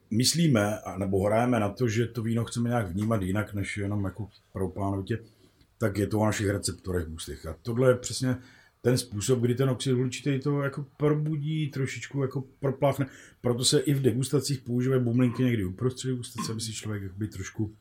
myslíme, 0.10 0.80
nebo 0.98 1.26
hrajeme 1.26 1.60
na 1.60 1.70
to, 1.70 1.88
že 1.88 2.08
to 2.08 2.22
víno 2.22 2.46
chceme 2.46 2.70
nějak 2.70 2.88
vnímat 2.88 3.22
jinak, 3.22 3.54
než 3.54 3.78
jenom 3.78 4.06
jako 4.06 4.30
prvoplánovitě, 4.54 5.20
tak 5.78 5.98
je 5.98 6.08
to 6.08 6.20
o 6.20 6.26
našich 6.26 6.50
receptorech 6.50 7.10
ústech. 7.10 7.46
A 7.46 7.56
tohle 7.62 7.90
je 7.90 7.96
přesně 7.96 8.38
ten 8.82 8.98
způsob, 8.98 9.40
kdy 9.40 9.56
ten 9.56 9.70
oxid 9.70 9.94
uhličitý 9.94 10.40
to 10.40 10.62
jako 10.62 10.86
probudí, 10.98 11.68
trošičku 11.68 12.22
jako 12.22 12.44
propláchne. 12.60 13.06
Proto 13.42 13.66
se 13.66 13.80
i 13.80 13.94
v 13.94 14.02
degustacích 14.02 14.60
používají 14.60 15.04
bublinky 15.04 15.44
někdy 15.44 15.66
uprostřed 15.66 16.08
degustace, 16.08 16.52
aby 16.52 16.62
si 16.62 16.74
člověk 16.74 17.04
by 17.14 17.28
trošku 17.28 17.64
uh, 17.64 17.74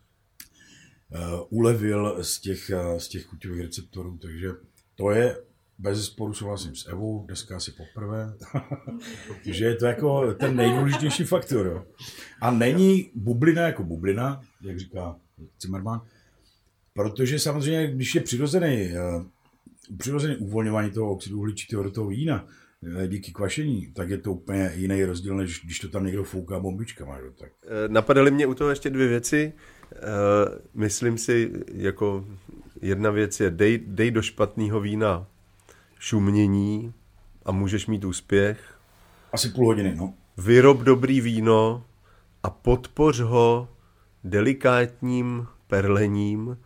ulevil 1.48 2.24
z 2.24 2.40
těch, 2.40 2.70
uh, 2.74 2.98
z 2.98 3.08
těch 3.08 3.24
chuťových 3.24 3.60
receptorů. 3.60 4.18
Takže 4.18 4.50
to 4.94 5.10
je 5.10 5.36
bez 5.78 6.06
sporu 6.06 6.34
souhlasím 6.34 6.74
s 6.74 6.86
Evou, 6.86 7.24
dneska 7.26 7.56
asi 7.56 7.72
poprvé, 7.72 8.34
že 9.44 9.64
je 9.64 9.76
to 9.76 9.86
jako 9.86 10.34
ten 10.34 10.56
nejdůležitější 10.56 11.24
faktor. 11.24 11.66
Jo. 11.66 11.84
A 12.40 12.50
není 12.50 13.10
bublina 13.14 13.62
jako 13.62 13.84
bublina, 13.84 14.40
jak 14.62 14.78
říká 14.78 15.16
Zimmermann, 15.60 16.00
protože 16.92 17.38
samozřejmě, 17.38 17.86
když 17.86 18.14
je 18.14 18.20
přirozený, 18.20 18.90
přirozený 19.98 20.36
uvolňování 20.36 20.90
toho 20.90 21.10
oxidu 21.10 21.38
uhličitého 21.38 21.82
do 21.82 21.90
toho 21.90 22.08
vína, 22.08 22.46
eh, 23.02 23.08
díky 23.08 23.32
kvašení, 23.32 23.92
tak 23.92 24.10
je 24.10 24.18
to 24.18 24.32
úplně 24.32 24.72
jiný 24.74 25.04
rozdíl, 25.04 25.36
než 25.36 25.64
když 25.64 25.78
to 25.78 25.88
tam 25.88 26.06
někdo 26.06 26.24
fouká 26.24 26.60
bombičkama. 26.60 27.18
Jo, 27.18 27.30
tak. 27.38 27.52
Napadaly 27.88 28.30
mě 28.30 28.46
u 28.46 28.54
toho 28.54 28.70
ještě 28.70 28.90
dvě 28.90 29.08
věci. 29.08 29.52
Myslím 30.74 31.18
si, 31.18 31.50
jako 31.72 32.24
jedna 32.82 33.10
věc 33.10 33.40
je, 33.40 33.50
dej, 33.50 33.80
dej 33.86 34.10
do 34.10 34.22
špatného 34.22 34.80
vína 34.80 35.26
šumění 35.98 36.92
a 37.44 37.52
můžeš 37.52 37.86
mít 37.86 38.04
úspěch. 38.04 38.78
Asi 39.32 39.48
půl 39.48 39.66
hodiny, 39.66 39.94
no. 39.96 40.14
Vyrob 40.36 40.80
dobrý 40.80 41.20
víno 41.20 41.84
a 42.42 42.50
podpoř 42.50 43.20
ho 43.20 43.68
delikátním 44.24 45.46
perlením 45.66 46.56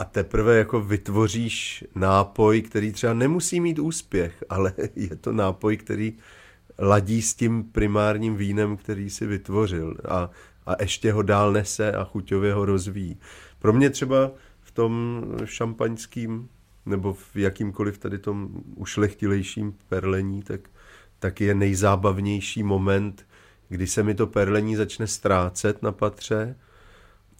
a 0.00 0.04
teprve 0.04 0.56
jako 0.56 0.80
vytvoříš 0.80 1.84
nápoj, 1.94 2.62
který 2.62 2.92
třeba 2.92 3.14
nemusí 3.14 3.60
mít 3.60 3.78
úspěch, 3.78 4.44
ale 4.48 4.72
je 4.96 5.16
to 5.16 5.32
nápoj, 5.32 5.76
který 5.76 6.16
ladí 6.78 7.22
s 7.22 7.34
tím 7.34 7.64
primárním 7.64 8.36
vínem, 8.36 8.76
který 8.76 9.10
si 9.10 9.26
vytvořil 9.26 9.96
a, 10.08 10.30
a 10.66 10.82
ještě 10.82 11.12
ho 11.12 11.22
dál 11.22 11.52
nese 11.52 11.92
a 11.92 12.04
chuťově 12.04 12.54
ho 12.54 12.64
rozvíjí. 12.64 13.16
Pro 13.58 13.72
mě 13.72 13.90
třeba 13.90 14.30
v 14.60 14.70
tom 14.70 15.24
šampaňským 15.44 16.48
nebo 16.86 17.12
v 17.12 17.36
jakýmkoliv 17.36 17.98
tady 17.98 18.18
tom 18.18 18.48
ušlechtilejším 18.76 19.74
perlení, 19.88 20.42
tak, 20.42 20.60
tak 21.18 21.40
je 21.40 21.54
nejzábavnější 21.54 22.62
moment, 22.62 23.26
kdy 23.68 23.86
se 23.86 24.02
mi 24.02 24.14
to 24.14 24.26
perlení 24.26 24.76
začne 24.76 25.06
ztrácet 25.06 25.82
na 25.82 25.92
patře 25.92 26.56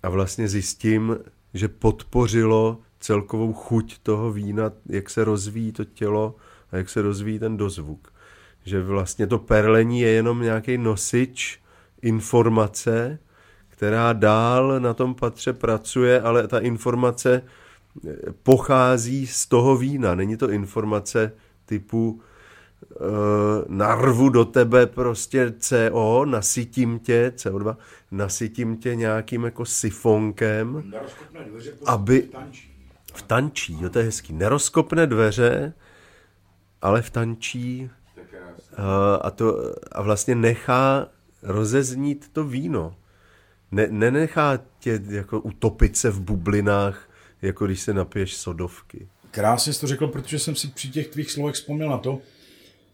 a 0.02 0.09
vlastně 0.09 0.49
zjistím, 0.49 1.17
že 1.54 1.69
podpořilo 1.69 2.78
celkovou 3.00 3.52
chuť 3.52 3.99
toho 3.99 4.33
vína, 4.33 4.73
jak 4.87 5.11
se 5.11 5.25
rozvíjí 5.25 5.73
to 5.73 5.85
tělo 5.85 6.37
a 6.73 6.76
jak 6.76 6.88
se 6.88 7.02
rozvíjí 7.02 7.38
ten 7.38 7.57
dozvuk. 7.57 8.12
Že 8.64 8.83
vlastně 8.83 9.26
to 9.26 9.38
perlení 9.38 10.00
je 10.00 10.09
jenom 10.09 10.42
nějaký 10.42 10.78
nosič 10.78 11.61
informace, 12.02 13.19
která 13.69 14.12
dál 14.12 14.80
na 14.80 14.95
tom 14.95 15.14
patře 15.14 15.52
pracuje, 15.52 16.21
ale 16.21 16.49
ta 16.49 16.59
informace 16.59 17.42
pochází 18.42 19.26
z 19.26 19.47
toho 19.47 19.76
vína. 19.76 20.14
Není 20.14 20.37
to 20.37 20.50
informace 20.50 21.33
typu 21.64 22.21
narvu 23.68 24.28
do 24.28 24.44
tebe 24.44 24.87
prostě 24.87 25.54
CO, 25.58 26.25
nasytím 26.25 26.99
tě, 26.99 27.32
CO2, 27.37 27.76
nasytím 28.10 28.76
tě 28.76 28.94
nějakým 28.94 29.44
jako 29.44 29.64
sifonkem, 29.64 30.92
aby 31.87 32.28
v 33.14 33.22
tančí, 33.22 33.76
jo, 33.80 33.90
to 33.90 33.99
je 33.99 34.04
hezký, 34.04 34.32
nerozkopne 34.32 35.06
dveře, 35.06 35.72
ale 36.82 37.02
v 37.02 37.10
tančí 37.10 37.90
a, 38.76 39.14
a, 39.14 39.30
to, 39.30 39.75
a 39.92 40.02
vlastně 40.02 40.34
nechá 40.34 41.08
rozeznít 41.42 42.30
to 42.32 42.44
víno. 42.44 42.96
Ne, 43.72 43.87
nenechá 43.90 44.58
tě 44.78 45.00
jako 45.08 45.40
utopit 45.40 45.96
se 45.96 46.10
v 46.10 46.20
bublinách 46.20 47.08
jako 47.42 47.66
když 47.66 47.80
se 47.80 47.94
napiješ 47.94 48.37
sodovky. 48.37 49.08
Krásně 49.30 49.72
jsi 49.72 49.80
to 49.80 49.87
řekl, 49.87 50.06
protože 50.06 50.38
jsem 50.38 50.54
si 50.54 50.68
při 50.68 50.88
těch 50.88 51.08
tvých 51.08 51.30
slovech 51.30 51.54
vzpomněl 51.54 51.90
na 51.90 51.99
to, 51.99 52.18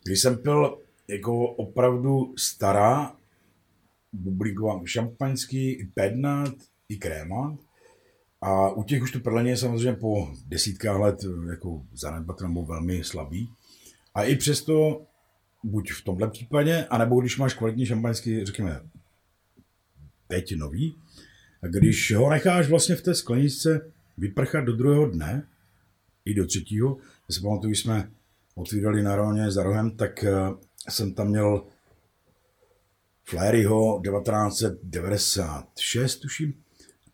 když 0.06 0.20
jsem 0.20 0.38
pil 0.38 0.78
jako 1.08 1.46
opravdu 1.46 2.34
stará 2.38 3.16
bublíková 4.12 4.80
šampaňský, 4.84 5.72
i 5.72 5.86
pednat, 5.94 6.54
i 6.88 6.96
kréma. 6.96 7.58
A 8.40 8.70
u 8.70 8.82
těch 8.82 9.02
už 9.02 9.12
to 9.12 9.20
prlení 9.20 9.48
je 9.48 9.56
samozřejmě 9.56 9.92
po 9.92 10.34
desítkách 10.46 11.00
let 11.00 11.24
jako 11.50 11.82
zanedbatelný 11.94 12.54
nebo 12.54 12.66
velmi 12.66 13.04
slabý. 13.04 13.50
A 14.14 14.22
i 14.22 14.36
přesto, 14.36 15.02
buď 15.64 15.92
v 15.92 16.04
tomhle 16.04 16.30
případě, 16.30 16.86
anebo 16.90 17.20
když 17.20 17.38
máš 17.38 17.54
kvalitní 17.54 17.86
šampaňský, 17.86 18.44
řekněme, 18.44 18.80
teď 20.28 20.56
nový, 20.56 20.96
a 21.62 21.66
když 21.66 22.12
ho 22.12 22.30
necháš 22.30 22.68
vlastně 22.68 22.96
v 22.96 23.02
té 23.02 23.14
skleničce 23.14 23.92
vyprchat 24.18 24.64
do 24.64 24.76
druhého 24.76 25.06
dne, 25.06 25.48
i 26.24 26.34
do 26.34 26.46
třetího. 26.46 26.96
Já 27.28 27.34
si 27.34 27.40
pamatuju, 27.40 27.74
jsme 27.74 28.10
otvírali 28.56 29.02
na 29.02 29.16
Roně 29.16 29.50
za 29.50 29.62
rohem, 29.62 29.90
tak 29.90 30.24
eh, 30.24 30.32
jsem 30.88 31.14
tam 31.14 31.28
měl 31.28 31.64
Flaryho 33.24 34.02
1996, 34.04 36.16
tuším. 36.16 36.54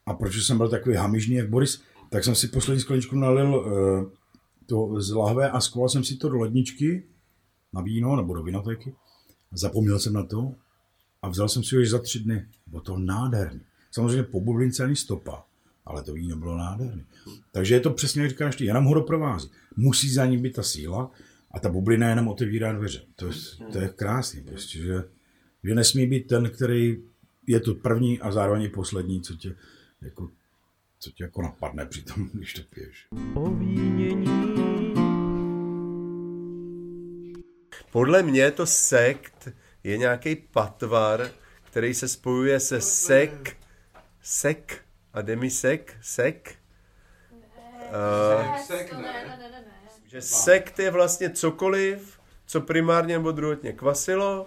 A 0.06 0.14
protože 0.14 0.42
jsem 0.42 0.56
byl 0.56 0.68
takový 0.68 0.96
hamižný 0.96 1.34
jak 1.34 1.50
Boris, 1.50 1.82
tak 2.10 2.24
jsem 2.24 2.34
si 2.34 2.48
poslední 2.48 2.80
skleničku 2.80 3.16
nalil 3.16 3.54
uh, 3.54 3.64
to 4.66 5.00
z 5.00 5.10
lahve 5.10 5.50
a 5.50 5.60
skoval 5.60 5.88
jsem 5.88 6.04
si 6.04 6.16
to 6.16 6.28
do 6.28 6.38
ledničky 6.38 7.06
na 7.72 7.82
víno 7.82 8.16
nebo 8.16 8.34
do 8.34 8.42
vinotéky. 8.42 8.94
Zapomněl 9.52 9.98
jsem 9.98 10.12
na 10.12 10.24
to 10.24 10.54
a 11.22 11.28
vzal 11.28 11.48
jsem 11.48 11.64
si 11.64 11.76
ho 11.76 11.86
za 11.86 11.98
tři 11.98 12.20
dny. 12.20 12.46
Bylo 12.66 12.82
to 12.82 12.98
nádherný. 12.98 13.60
Samozřejmě 13.90 14.22
po 14.22 14.40
bublince 14.40 14.84
ani 14.84 14.96
stopa 14.96 15.44
ale 15.86 16.02
to 16.02 16.12
víno 16.12 16.36
bylo 16.36 16.56
nádherné. 16.56 17.04
Takže 17.52 17.74
je 17.74 17.80
to 17.80 17.90
přesně, 17.90 18.22
jak 18.22 18.30
říkáš 18.30 18.60
jenom 18.60 18.84
ho 18.84 18.94
doprovází. 18.94 19.50
Musí 19.76 20.10
za 20.10 20.26
ním 20.26 20.42
být 20.42 20.54
ta 20.54 20.62
síla 20.62 21.10
a 21.52 21.60
ta 21.60 21.68
bublina 21.68 22.08
jenom 22.08 22.28
otevírá 22.28 22.72
dveře. 22.72 23.02
To, 23.16 23.26
je, 23.26 23.32
to 23.72 23.78
je 23.80 23.88
krásný, 23.88 24.42
prostě, 24.42 24.78
že, 24.78 25.04
že 25.64 25.74
nesmí 25.74 26.06
být 26.06 26.26
ten, 26.26 26.50
který 26.50 27.02
je 27.46 27.60
to 27.60 27.74
první 27.74 28.20
a 28.20 28.32
zároveň 28.32 28.70
poslední, 28.70 29.22
co 29.22 29.36
tě 29.36 29.56
jako, 30.00 30.30
co 30.98 31.10
tě 31.10 31.24
jako 31.24 31.42
napadne 31.42 31.86
při 31.86 32.02
tom, 32.02 32.30
když 32.32 32.54
to 32.54 32.62
piješ. 32.74 33.06
Podle 37.92 38.22
mě 38.22 38.50
to 38.50 38.66
sekt 38.66 39.48
je 39.84 39.98
nějaký 39.98 40.36
patvar, 40.36 41.30
který 41.64 41.94
se 41.94 42.08
spojuje 42.08 42.60
se 42.60 42.80
sek, 42.80 43.56
sek 44.22 44.84
a 45.12 45.22
demisek, 45.22 45.96
sek. 46.00 46.54
Uh, 47.32 48.56
sek, 48.56 48.92
ne. 48.92 49.02
ne, 49.02 49.36
ne, 49.38 49.50
ne. 49.50 49.71
Že 50.12 50.22
sekt 50.22 50.78
je 50.78 50.90
vlastně 50.90 51.30
cokoliv, 51.30 52.20
co 52.46 52.60
primárně 52.60 53.14
nebo 53.14 53.32
druhotně 53.32 53.72
kvasilo 53.72 54.46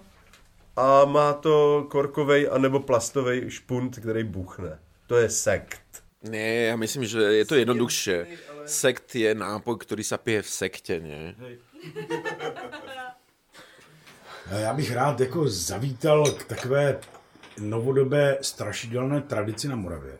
a 0.76 1.06
má 1.06 1.34
to 1.34 1.88
korkovej 1.90 2.50
anebo 2.52 2.80
plastový 2.80 3.50
špunt, 3.50 4.00
který 4.00 4.24
buchne. 4.24 4.80
To 5.08 5.18
je 5.18 5.30
sekt. 5.30 6.04
Ne, 6.24 6.54
já 6.54 6.76
myslím, 6.76 7.06
že 7.06 7.20
je 7.20 7.46
to 7.46 7.56
jednodušší. 7.56 8.12
Sekt 8.66 9.16
je 9.16 9.36
nápoj, 9.36 9.78
který 9.80 10.04
se 10.04 10.18
pije 10.18 10.42
v 10.42 10.50
sektě, 10.50 11.00
ne? 11.00 11.36
Já 14.52 14.74
bych 14.74 14.92
rád 14.92 15.20
jako 15.20 15.50
zavítal 15.50 16.32
k 16.32 16.44
takové 16.44 17.00
novodobé 17.60 18.38
strašidelné 18.42 19.22
tradici 19.22 19.68
na 19.68 19.76
Moravě. 19.76 20.18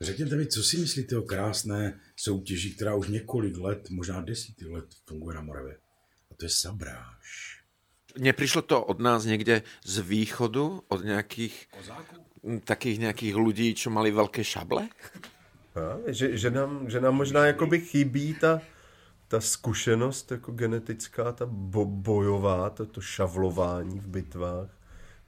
Řekněte 0.00 0.36
mi, 0.36 0.46
co 0.46 0.62
si 0.62 0.76
myslíte 0.76 1.16
o 1.16 1.22
krásné 1.22 2.00
soutěži, 2.22 2.70
která 2.70 2.94
už 2.94 3.08
několik 3.08 3.56
let, 3.56 3.90
možná 3.90 4.20
desítky 4.20 4.66
let 4.66 4.84
funguje 5.06 5.34
na 5.34 5.42
Moravě. 5.42 5.76
A 6.30 6.34
to 6.34 6.44
je 6.44 6.50
sabráž. 6.50 7.62
Nepřišlo 8.18 8.62
to 8.62 8.84
od 8.84 9.00
nás 9.00 9.24
někde 9.24 9.62
z 9.84 9.98
východu, 9.98 10.82
od 10.88 11.04
nějakých 11.04 11.68
takých 12.64 12.98
nějakých 12.98 13.36
lidí, 13.36 13.74
co 13.74 13.90
mali 13.90 14.10
velké 14.10 14.44
šable? 14.44 14.88
A, 15.74 16.12
že, 16.12 16.36
že, 16.36 16.50
nám, 16.50 16.90
že 16.90 17.00
nám 17.00 17.14
možná 17.14 17.46
jakoby 17.46 17.80
chybí 17.80 18.34
ta, 18.34 18.60
ta 19.28 19.40
zkušenost 19.40 20.30
jako 20.30 20.52
genetická, 20.52 21.32
ta 21.32 21.46
bo, 21.46 21.84
bojová, 21.84 22.70
to, 22.70 22.86
to 22.86 23.00
šavlování 23.00 24.00
v 24.00 24.08
bitvách 24.08 24.70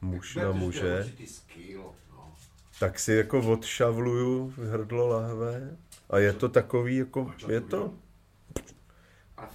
muž 0.00 0.34
na 0.34 0.52
muže 0.52 1.12
tak 2.80 2.98
si 2.98 3.12
jako 3.12 3.52
odšavluju 3.52 4.54
hrdlo 4.56 5.06
lahve 5.06 5.76
a 6.10 6.18
je 6.18 6.32
to 6.32 6.48
takový 6.48 6.96
jako, 6.96 7.32
je 7.48 7.60
to, 7.60 7.94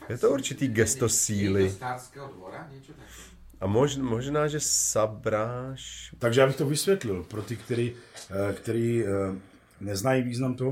je 0.09 0.17
to 0.17 0.31
určitý 0.31 0.67
gesto 0.67 1.09
síly. 1.09 1.75
A 3.59 3.67
mož, 3.67 3.97
možná, 3.97 4.47
že 4.47 4.59
sabráš... 4.59 6.15
Takže 6.19 6.41
já 6.41 6.47
bych 6.47 6.55
to 6.55 6.65
vysvětlil 6.65 7.23
pro 7.23 7.41
ty, 7.41 7.55
který, 7.55 7.95
eh, 8.31 8.53
který 8.53 9.05
eh, 9.05 9.09
neznají 9.81 10.23
význam 10.23 10.55
toho. 10.55 10.71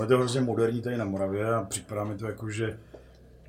je 0.00 0.06
to 0.06 0.18
hrozně 0.18 0.40
moderní 0.40 0.82
tady 0.82 0.96
na 0.96 1.04
Moravě 1.04 1.54
a 1.54 1.62
připadá 1.62 2.04
mi 2.04 2.18
to 2.18 2.26
jako, 2.26 2.50
že, 2.50 2.78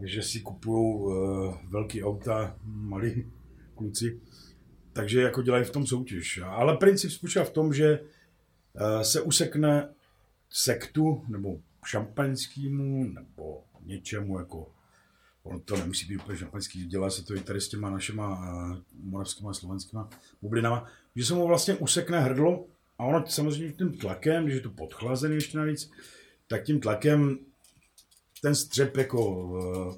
že 0.02 0.24
si 0.24 0.40
kupují 0.40 0.96
uh, 0.96 1.56
velký 1.70 2.04
auta 2.04 2.56
malí 2.64 3.32
kluci. 3.76 4.22
Takže 4.94 5.22
jako 5.22 5.42
dělají 5.42 5.64
v 5.66 5.70
tom 5.70 5.88
soutěž. 5.88 6.40
Ale 6.46 6.78
princip 6.78 7.12
spočívá 7.12 7.46
v 7.46 7.50
tom, 7.50 7.74
že 7.74 8.00
se 9.02 9.22
usekne 9.22 9.90
sektu 10.50 11.26
nebo 11.28 11.60
šampaňskýmu 11.86 13.04
nebo 13.04 13.64
něčemu 13.86 14.40
jako 14.40 14.72
ono 15.48 15.60
to 15.60 15.78
nemusí 15.78 16.06
být 16.06 16.18
úplně 16.18 16.38
šampaňský, 16.38 16.86
dělá 16.86 17.10
se 17.10 17.24
to 17.24 17.36
i 17.36 17.40
tady 17.40 17.62
s 17.62 17.70
těma 17.70 17.90
našima 17.90 18.28
uh, 18.30 18.78
moravskýma 18.94 19.50
a 19.50 19.54
slovenskýma 19.54 20.10
bublinama, 20.42 20.88
že 21.16 21.26
se 21.26 21.34
mu 21.34 21.48
vlastně 21.48 21.76
usekne 21.76 22.20
hrdlo 22.20 22.66
a 22.98 23.04
ono 23.04 23.28
samozřejmě 23.28 23.74
tím 23.74 23.98
tlakem, 23.98 24.44
když 24.44 24.56
je 24.56 24.62
to 24.62 24.70
podchlazený 24.70 25.36
ještě 25.36 25.58
navíc, 25.58 25.92
tak 26.48 26.64
tím 26.64 26.80
tlakem 26.80 27.40
ten 28.42 28.56
střep 28.56 28.98
jako 28.98 29.36
uh, 29.36 29.98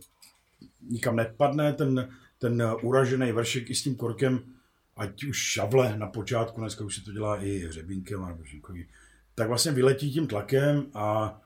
nikam 0.82 1.16
nepadne, 1.16 1.74
ten, 1.74 2.10
ten 2.38 2.64
uražený 2.82 3.32
vršek 3.32 3.70
i 3.70 3.76
s 3.76 3.84
tím 3.84 3.96
korkem, 3.96 4.44
ať 4.98 5.24
už 5.24 5.38
šavle 5.38 5.98
na 5.98 6.08
počátku, 6.08 6.62
dneska 6.62 6.84
už 6.84 6.96
se 6.96 7.02
to 7.02 7.12
dělá 7.12 7.44
i 7.44 7.58
hřebínkem 7.58 8.26
nebo 8.26 8.44
tak 9.40 9.48
vlastně 9.48 9.72
vyletí 9.72 10.12
tím 10.12 10.28
tlakem 10.28 10.86
a 10.94 11.42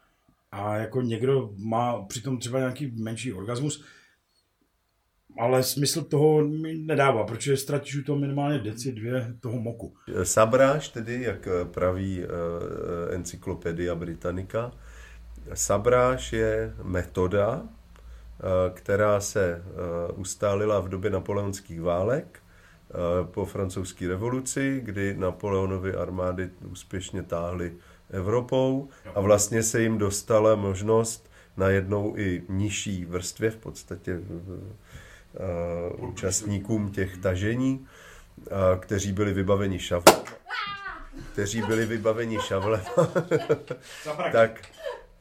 a 0.51 0.75
jako 0.75 1.01
někdo 1.01 1.50
má 1.57 2.01
přitom 2.01 2.38
třeba 2.39 2.59
nějaký 2.59 2.91
menší 2.95 3.33
orgasmus, 3.33 3.83
ale 5.39 5.63
smysl 5.63 6.03
toho 6.03 6.47
mi 6.47 6.73
nedává, 6.73 7.23
protože 7.23 7.57
ztratíš 7.57 7.95
u 7.95 8.03
toho 8.03 8.19
minimálně 8.19 8.59
deci 8.59 8.91
dvě 8.91 9.33
toho 9.39 9.59
moku. 9.59 9.95
Sabráž 10.23 10.89
tedy, 10.89 11.21
jak 11.21 11.47
praví 11.71 12.19
uh, 12.19 13.15
Encyklopedia 13.15 13.95
Britannica, 13.95 14.71
sabráž 15.53 16.33
je 16.33 16.73
metoda, 16.83 17.63
která 18.73 19.19
se 19.19 19.63
ustálila 20.15 20.79
v 20.79 20.89
době 20.89 21.09
napoleonských 21.09 21.81
válek 21.81 22.42
po 23.23 23.45
francouzské 23.45 24.07
revoluci, 24.07 24.81
kdy 24.83 25.15
Napoleonovy 25.17 25.95
armády 25.95 26.50
úspěšně 26.71 27.23
táhly 27.23 27.73
Evropou 28.12 28.89
a 29.15 29.21
vlastně 29.21 29.63
se 29.63 29.81
jim 29.81 29.97
dostala 29.97 30.55
možnost 30.55 31.29
najednou 31.57 32.13
i 32.17 32.43
nižší 32.50 33.05
vrstvě 33.05 33.51
v 33.51 33.55
podstatě 33.55 34.17
uh, 34.17 36.09
účastníkům 36.09 36.91
těch 36.91 37.17
tažení, 37.17 37.88
uh, 38.38 38.47
kteří 38.79 39.12
byli 39.12 39.33
vybaveni 39.33 39.79
šavlem, 39.79 40.21
kteří 41.33 41.62
byli 41.62 41.85
vybaveni 41.85 42.39
šavlem, 42.39 42.81
tak 44.31 44.62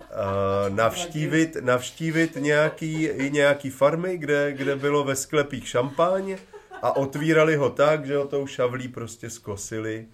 uh, 0.01 0.77
navštívit, 0.77 1.57
navštívit 1.61 2.37
nějaký, 2.37 3.05
i 3.05 3.31
nějaký 3.31 3.71
farmy, 3.71 4.19
kde, 4.19 4.53
kde 4.53 4.77
bylo 4.77 5.05
ve 5.05 5.17
sklepích 5.17 5.69
šampáň 5.69 6.37
a 6.83 6.97
otvírali 6.97 7.57
ho 7.57 7.71
tak, 7.71 8.07
že 8.07 8.17
ho 8.17 8.27
tou 8.27 8.47
šavlí 8.47 8.89
prostě 8.89 9.31
skosili 9.31 10.07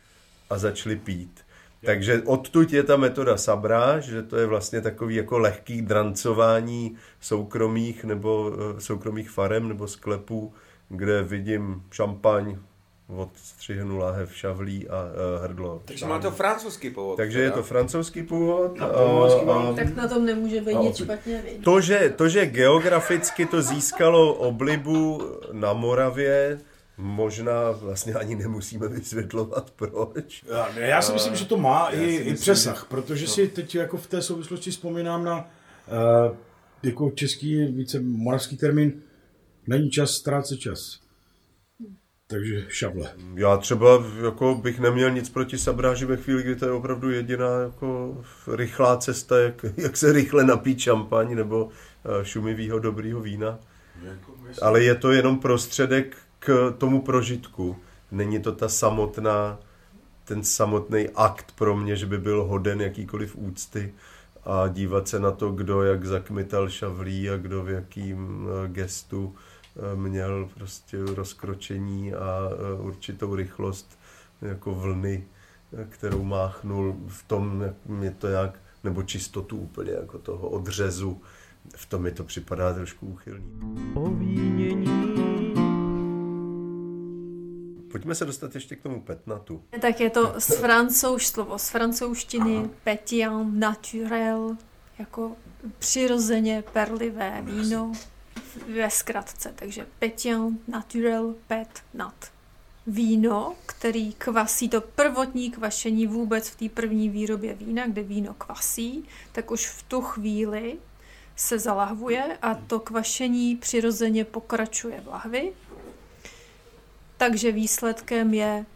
a 0.50 0.58
začali 0.58 0.96
pít. 0.96 1.40
Takže 1.84 2.22
odtud 2.22 2.72
je 2.72 2.82
ta 2.82 2.96
metoda 2.96 3.36
Sabra, 3.36 4.00
že 4.00 4.22
to 4.22 4.36
je 4.36 4.46
vlastně 4.46 4.80
takový 4.80 5.14
jako 5.14 5.38
lehký 5.38 5.82
drancování 5.82 6.96
soukromých 7.20 8.04
nebo 8.04 8.52
eh, 8.52 8.80
soukromých 8.80 9.30
farem 9.30 9.68
nebo 9.68 9.88
sklepů, 9.88 10.52
kde 10.88 11.22
vidím 11.22 11.82
šampaň, 11.90 12.58
odstřihnu 13.16 13.98
láhev 13.98 14.36
šavlí 14.36 14.88
a 14.88 15.02
uh, 15.02 15.44
hrdlo. 15.44 15.82
Takže 15.84 16.06
má 16.06 16.18
to 16.18 16.30
francouzský 16.30 16.90
původ. 16.90 17.16
Takže 17.16 17.40
je 17.40 17.50
to 17.50 17.62
francouzský 17.62 18.22
původ. 18.22 18.80
A, 18.80 18.84
a, 18.84 19.72
tak 19.76 19.96
na 19.96 20.08
tom 20.08 20.24
nemůže 20.24 20.60
být 20.60 20.78
nic 20.80 20.96
špatně. 20.96 21.42
To 21.64 21.80
že, 21.80 22.14
to, 22.16 22.28
že 22.28 22.46
geograficky 22.46 23.46
to 23.46 23.62
získalo 23.62 24.34
oblibu 24.34 25.22
na 25.52 25.72
Moravě, 25.72 26.58
Možná 27.00 27.70
vlastně 27.70 28.14
ani 28.14 28.36
nemusíme 28.36 28.88
vysvětlovat, 28.88 29.70
proč. 29.76 30.44
Já, 30.48 30.78
já 30.78 31.02
si 31.02 31.12
myslím, 31.12 31.36
že 31.36 31.44
to 31.44 31.56
má 31.56 31.88
i, 31.88 32.04
i 32.04 32.34
přesah, 32.34 32.86
protože 32.88 33.24
no. 33.24 33.32
si 33.32 33.48
teď 33.48 33.74
jako 33.74 33.96
v 33.96 34.06
té 34.06 34.22
souvislosti 34.22 34.70
vzpomínám 34.70 35.24
na 35.24 35.36
uh, 35.38 36.36
jako 36.82 37.10
český, 37.10 37.64
více 37.64 38.00
moravský 38.00 38.56
termín, 38.56 39.02
není 39.66 39.90
čas 39.90 40.10
ztrácet 40.10 40.58
čas. 40.58 41.07
Takže 42.30 42.64
šable. 42.68 43.10
Já 43.34 43.56
třeba 43.56 44.04
jako 44.24 44.54
bych 44.54 44.80
neměl 44.80 45.10
nic 45.10 45.28
proti 45.28 45.58
sabráži 45.58 46.04
ve 46.06 46.16
chvíli, 46.16 46.42
kdy 46.42 46.56
to 46.56 46.64
je 46.64 46.72
opravdu 46.72 47.10
jediná 47.10 47.60
jako 47.60 48.18
rychlá 48.52 48.96
cesta, 48.96 49.38
jak, 49.38 49.64
jak 49.76 49.96
se 49.96 50.12
rychle 50.12 50.44
napít 50.44 50.80
šampaň 50.80 51.34
nebo 51.34 51.68
eh, 52.04 52.24
šumivého 52.24 52.78
dobrýho 52.78 53.20
vína. 53.20 53.58
Ale 54.62 54.82
je 54.82 54.94
to 54.94 55.12
jenom 55.12 55.38
prostředek 55.38 56.16
k 56.38 56.74
tomu 56.78 57.02
prožitku. 57.02 57.76
Není 58.10 58.40
to 58.40 58.52
ta 58.52 58.68
samotná, 58.68 59.58
ten 60.24 60.44
samotný 60.44 61.08
akt 61.14 61.52
pro 61.58 61.76
mě, 61.76 61.96
že 61.96 62.06
by 62.06 62.18
byl 62.18 62.44
hoden 62.44 62.80
jakýkoliv 62.80 63.36
úcty 63.36 63.94
a 64.44 64.68
dívat 64.68 65.08
se 65.08 65.20
na 65.20 65.30
to, 65.30 65.50
kdo 65.50 65.82
jak 65.82 66.04
zakmital 66.04 66.68
šavlí 66.68 67.30
a 67.30 67.36
kdo 67.36 67.62
v 67.62 67.70
jakým 67.70 68.48
eh, 68.48 68.68
gestu 68.68 69.34
měl 69.94 70.50
prostě 70.54 70.98
rozkročení 71.14 72.14
a 72.14 72.50
eh, 72.50 72.80
určitou 72.80 73.34
rychlost 73.34 73.98
jako 74.42 74.74
vlny, 74.74 75.26
kterou 75.88 76.24
máchnul 76.24 76.96
v 77.06 77.22
tom, 77.22 77.74
je 78.02 78.10
to 78.10 78.26
jak, 78.26 78.58
nebo 78.84 79.02
čistotu 79.02 79.56
úplně 79.56 79.92
jako 79.92 80.18
toho 80.18 80.48
odřezu, 80.48 81.22
v 81.76 81.86
tom 81.86 82.02
mi 82.02 82.12
to 82.12 82.24
připadá 82.24 82.74
trošku 82.74 83.06
úchylný. 83.06 83.92
Ovínění 83.94 85.08
Pojďme 87.92 88.14
se 88.14 88.24
dostat 88.24 88.54
ještě 88.54 88.76
k 88.76 88.82
tomu 88.82 89.00
petnatu. 89.02 89.62
Tak 89.80 90.00
je 90.00 90.10
to 90.10 90.34
z 90.38 90.56
francouz, 90.56 91.22
slovo 91.22 91.58
z 91.58 91.68
francouzštiny 91.68 92.70
pétillant 92.84 93.58
naturel, 93.58 94.56
jako 94.98 95.36
přirozeně 95.78 96.64
perlivé 96.72 97.42
víno 97.44 97.92
ve 98.56 98.90
zkratce. 98.90 99.52
Takže 99.56 99.86
pétillant 99.98 100.68
naturel 100.68 101.34
pet 101.46 101.68
nat. 101.94 102.30
Víno, 102.86 103.54
který 103.66 104.12
kvasí, 104.12 104.68
to 104.68 104.80
prvotní 104.80 105.50
kvašení 105.50 106.06
vůbec 106.06 106.48
v 106.48 106.56
té 106.56 106.68
první 106.68 107.08
výrobě 107.08 107.54
vína, 107.54 107.86
kde 107.86 108.02
víno 108.02 108.34
kvasí, 108.34 109.04
tak 109.32 109.50
už 109.50 109.66
v 109.66 109.82
tu 109.82 110.00
chvíli 110.00 110.78
se 111.36 111.58
zalahvuje 111.58 112.38
a 112.42 112.54
to 112.54 112.80
kvašení 112.80 113.56
přirozeně 113.56 114.24
pokračuje 114.24 115.00
v 115.00 115.06
lahvi 115.08 115.52
takže 117.18 117.52
výsledkem 117.52 118.34
je 118.34 118.66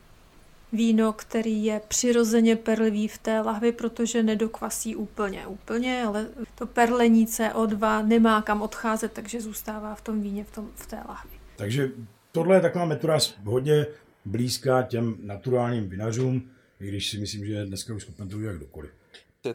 víno, 0.72 1.12
který 1.12 1.64
je 1.64 1.80
přirozeně 1.88 2.56
perlivý 2.56 3.08
v 3.08 3.18
té 3.18 3.40
lahvi, 3.40 3.72
protože 3.72 4.22
nedokvasí 4.22 4.96
úplně, 4.96 5.46
úplně, 5.46 6.04
ale 6.06 6.26
to 6.54 6.66
perlení 6.66 7.26
CO2 7.26 8.06
nemá 8.06 8.42
kam 8.42 8.62
odcházet, 8.62 9.12
takže 9.12 9.40
zůstává 9.40 9.94
v 9.94 10.00
tom 10.00 10.22
víně, 10.22 10.44
v, 10.44 10.50
tom, 10.50 10.70
v 10.74 10.86
té 10.86 10.96
lahvi. 11.08 11.30
Takže 11.56 11.90
tohle 12.32 12.56
je 12.56 12.60
taková 12.60 12.84
metoda 12.84 13.18
hodně 13.44 13.86
blízká 14.24 14.82
těm 14.82 15.16
naturálním 15.22 15.88
vinařům, 15.88 16.50
i 16.80 16.88
když 16.88 17.10
si 17.10 17.18
myslím, 17.18 17.46
že 17.46 17.66
dneska 17.66 17.94
už 17.94 18.04
to 18.04 18.40
jak 18.40 18.56
kdokoliv. 18.56 18.90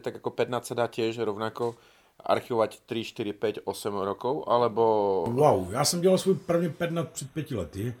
Tak 0.00 0.14
jako 0.14 0.30
15 0.30 0.66
se 0.66 0.74
dá 0.74 0.86
těž 0.86 1.18
rovnako 1.18 1.74
archivovat 2.20 2.80
3, 2.80 3.04
4, 3.04 3.32
5, 3.32 3.58
8 3.64 3.94
rokov, 3.98 4.44
alebo... 4.46 4.82
Wow, 5.28 5.72
já 5.72 5.84
jsem 5.84 6.00
dělal 6.00 6.18
svůj 6.18 6.34
první 6.34 6.70
pednat 6.70 7.08
před 7.08 7.30
pěti 7.30 7.54
lety 7.54 7.94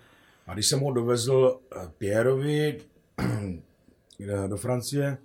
a 0.46 0.54
když 0.54 0.66
jsem 0.66 0.80
ho 0.80 0.92
dovezl 0.92 1.60
eh, 1.76 1.90
Pierovi 1.98 2.80
do 4.48 4.56
Francie, 4.56 5.18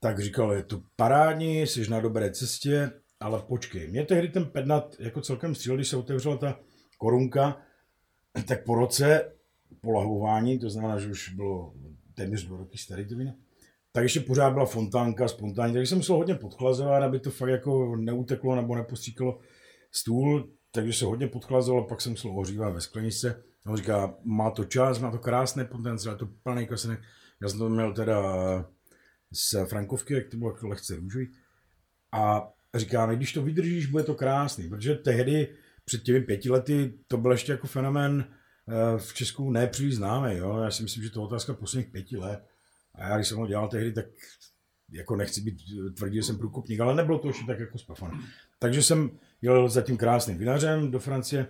tak 0.00 0.20
říkal, 0.20 0.52
je 0.52 0.62
to 0.62 0.82
parádní, 0.96 1.60
jsi 1.60 1.90
na 1.90 2.00
dobré 2.00 2.30
cestě, 2.30 2.90
ale 3.20 3.42
počkej. 3.42 3.88
Mě 3.88 4.04
tehdy 4.04 4.28
ten 4.28 4.44
pednat 4.44 4.96
jako 4.98 5.20
celkem 5.20 5.54
stříl, 5.54 5.74
když 5.74 5.88
se 5.88 5.96
otevřela 5.96 6.36
ta 6.36 6.60
korunka, 6.98 7.60
tak 8.48 8.64
po 8.64 8.74
roce 8.74 9.32
po 9.80 9.90
lahování, 9.92 10.58
to 10.58 10.70
znamená, 10.70 10.98
že 10.98 11.10
už 11.10 11.28
bylo 11.28 11.74
téměř 12.14 12.44
dva 12.44 12.56
roky 12.56 12.78
starý 12.78 13.08
to 13.08 13.16
víno, 13.16 13.34
tak 13.92 14.02
ještě 14.02 14.20
pořád 14.20 14.52
byla 14.52 14.66
fontánka 14.66 15.28
spontánní, 15.28 15.74
takže 15.74 15.86
jsem 15.86 15.98
musel 15.98 16.16
hodně 16.16 16.34
podchlazovat, 16.34 17.02
aby 17.02 17.20
to 17.20 17.30
fakt 17.30 17.48
jako 17.48 17.96
neuteklo 17.96 18.56
nebo 18.56 18.74
nepostříkalo 18.74 19.38
stůl, 19.92 20.48
takže 20.70 20.92
se 20.92 21.04
hodně 21.04 21.28
podchlazovalo, 21.28 21.86
pak 21.86 22.00
jsem 22.00 22.12
musel 22.12 22.30
ohřívat 22.30 22.74
ve 22.74 22.80
skleničce 22.80 23.42
On 23.66 23.76
říká, 23.76 24.14
má 24.24 24.50
to 24.50 24.64
čas, 24.64 24.98
má 24.98 25.10
to 25.10 25.18
krásný 25.18 25.64
potenciál, 25.64 26.16
to 26.16 26.26
plný 26.26 26.66
kasenek. 26.66 27.00
Já 27.42 27.48
jsem 27.48 27.58
to 27.58 27.68
měl 27.68 27.94
teda 27.94 28.22
z 29.32 29.66
Frankovky, 29.68 30.14
jak 30.14 30.28
to 30.28 30.36
bylo 30.36 30.50
jako 30.50 30.68
lehce 30.68 30.96
růžový. 30.96 31.32
A 32.12 32.48
říká, 32.74 33.14
když 33.14 33.32
to 33.32 33.42
vydržíš, 33.42 33.86
bude 33.86 34.04
to 34.04 34.14
krásný, 34.14 34.68
protože 34.68 34.94
tehdy 34.94 35.48
před 35.84 36.02
těmi 36.02 36.20
pěti 36.20 36.50
lety 36.50 36.94
to 37.08 37.16
byl 37.16 37.32
ještě 37.32 37.52
jako 37.52 37.66
fenomén 37.66 38.24
eh, 38.68 38.98
v 38.98 39.14
Česku 39.14 39.50
nepříliš 39.50 39.96
známý. 39.96 40.36
Jo? 40.36 40.58
Já 40.58 40.70
si 40.70 40.82
myslím, 40.82 41.02
že 41.02 41.10
to 41.10 41.20
je 41.20 41.24
otázka 41.24 41.54
posledních 41.54 41.92
pěti 41.92 42.16
let. 42.16 42.44
A 42.94 43.08
já, 43.08 43.16
když 43.16 43.28
jsem 43.28 43.38
ho 43.38 43.46
dělal 43.46 43.68
tehdy, 43.68 43.92
tak 43.92 44.06
jako 44.90 45.16
nechci 45.16 45.40
být 45.40 45.58
tvrdý, 45.94 46.16
že 46.16 46.22
jsem 46.22 46.38
průkopník, 46.38 46.80
ale 46.80 46.94
nebylo 46.94 47.18
to 47.18 47.28
ještě 47.28 47.46
tak 47.46 47.60
jako 47.60 47.78
spafané. 47.78 48.18
Takže 48.58 48.82
jsem 48.82 49.10
jel 49.42 49.68
za 49.68 49.82
tím 49.82 49.96
krásným 49.96 50.38
vinařem 50.38 50.90
do 50.90 50.98
Francie 50.98 51.46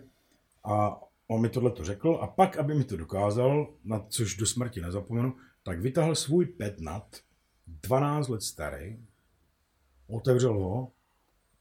a 0.64 1.00
on 1.29 1.41
mi 1.41 1.49
tohle 1.49 1.71
to 1.71 1.85
řekl 1.85 2.19
a 2.21 2.27
pak, 2.27 2.57
aby 2.57 2.75
mi 2.75 2.85
to 2.85 2.97
dokázal, 2.97 3.75
na 3.85 4.07
což 4.09 4.37
do 4.37 4.47
smrti 4.47 4.81
nezapomenu, 4.81 5.37
tak 5.63 5.81
vytáhl 5.81 6.15
svůj 6.15 6.47
petnat, 6.47 7.17
12 7.67 8.29
let 8.29 8.43
starý, 8.43 8.99
otevřel 10.07 10.55
ho 10.55 10.93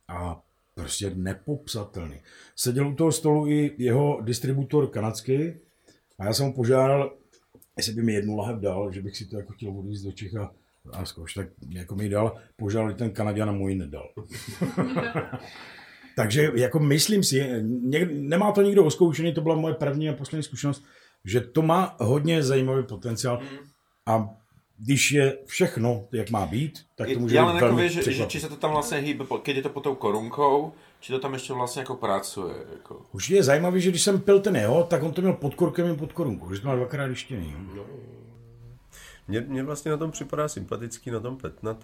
a 0.08 0.43
prostě 0.76 1.10
nepopsatelný. 1.15 2.19
Seděl 2.56 2.88
u 2.88 2.95
toho 2.95 3.12
stolu 3.12 3.47
i 3.47 3.76
jeho 3.78 4.21
distributor 4.21 4.88
kanadský 4.88 5.54
a 6.19 6.26
já 6.26 6.34
jsem 6.34 6.45
ho 6.45 6.54
požádal, 6.54 7.13
jestli 7.78 7.93
by 7.93 8.04
mi 8.04 8.13
jednu 8.13 8.36
lahev 8.36 8.60
dal, 8.60 8.91
že 8.91 9.02
bych 9.02 9.17
si 9.17 9.26
to 9.26 9.38
jako 9.38 9.54
chtěl 9.54 9.80
odvízt 9.80 10.06
do 10.06 10.12
Čech 10.12 10.36
a, 10.36 10.52
a 10.91 11.06
zkouš, 11.06 11.34
tak 11.34 11.47
jako 11.69 11.95
mi 11.95 12.10
dal, 12.10 12.38
požádal 12.56 12.93
ten 12.93 13.12
Kanaděn 13.12 13.49
a 13.49 13.52
můj 13.52 13.76
nedal. 13.76 14.10
Takže 16.15 16.52
jako 16.54 16.80
myslím 16.80 17.23
si, 17.23 17.63
někde, 17.63 18.13
nemá 18.13 18.52
to 18.52 18.62
nikdo 18.62 18.86
oskoušený, 18.86 19.34
to 19.34 19.41
byla 19.41 19.56
moje 19.56 19.73
první 19.73 20.10
a 20.10 20.13
poslední 20.13 20.43
zkušenost, 20.43 20.84
že 21.26 21.41
to 21.41 21.62
má 21.62 21.95
hodně 21.99 22.43
zajímavý 22.43 22.84
potenciál 22.84 23.39
a 24.06 24.30
když 24.78 25.12
je 25.12 25.38
všechno, 25.45 26.08
jak 26.12 26.30
má 26.30 26.45
být, 26.45 26.80
tak 26.95 27.10
to 27.13 27.19
může 27.19 27.36
Já 27.36 27.54
být 27.54 27.62
velmi 27.62 27.89
že, 27.89 28.12
že, 28.12 28.26
či 28.26 28.39
sa 28.39 28.49
to 28.49 28.58
tam 28.58 28.73
vlastne 28.73 28.99
hýbe, 28.99 29.23
keď 29.23 29.56
je 29.56 29.63
to 29.63 29.71
pod 29.71 29.84
tou 29.86 29.95
korunkou, 29.95 30.73
či 30.99 31.13
to 31.13 31.21
tam 31.23 31.38
ešte 31.38 31.54
vlastne 31.54 31.86
ako 31.88 31.95
pracuje. 31.95 32.58
Ako. 32.82 33.06
Určitě 33.13 33.36
je 33.36 33.43
zajímavý, 33.43 33.82
že 33.82 33.89
když 33.89 34.02
jsem 34.02 34.21
pil 34.21 34.39
ten 34.39 34.56
jeho, 34.56 34.84
tak 34.84 35.04
on 35.04 35.13
to 35.13 35.21
měl 35.21 35.34
pod 35.34 35.56
korkem 35.56 35.93
i 35.93 35.97
pod 35.97 36.13
korunkou, 36.13 36.54
že 36.54 36.62
to 36.62 36.67
má 36.67 36.76
dvakrát 36.76 37.06
lištěný. 37.06 37.56
Mně, 39.28 39.41
mně 39.41 39.63
vlastně 39.63 39.91
na 39.91 39.97
tom 39.97 40.12
připadá 40.12 40.47
sympatický 40.47 41.12
na 41.12 41.19
tom 41.19 41.38
petnat. 41.38 41.78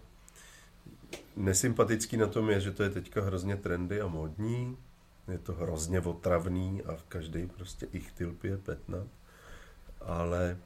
Nesympatický 1.36 2.17
na 2.17 2.28
tom 2.28 2.50
je, 2.50 2.60
že 2.60 2.72
to 2.72 2.84
je 2.84 2.89
teďka 2.89 3.22
hrozně 3.22 3.56
trendy 3.56 4.02
a 4.02 4.08
modní. 4.08 4.78
Je 5.28 5.38
to 5.38 5.54
hrozně 5.54 6.02
otravný 6.02 6.82
a 6.84 6.98
každý 7.08 7.48
prostě 7.48 7.88
ichtyl 7.91 8.34
pije 8.34 8.58
petnat. 8.58 9.08
Ale 10.02 10.58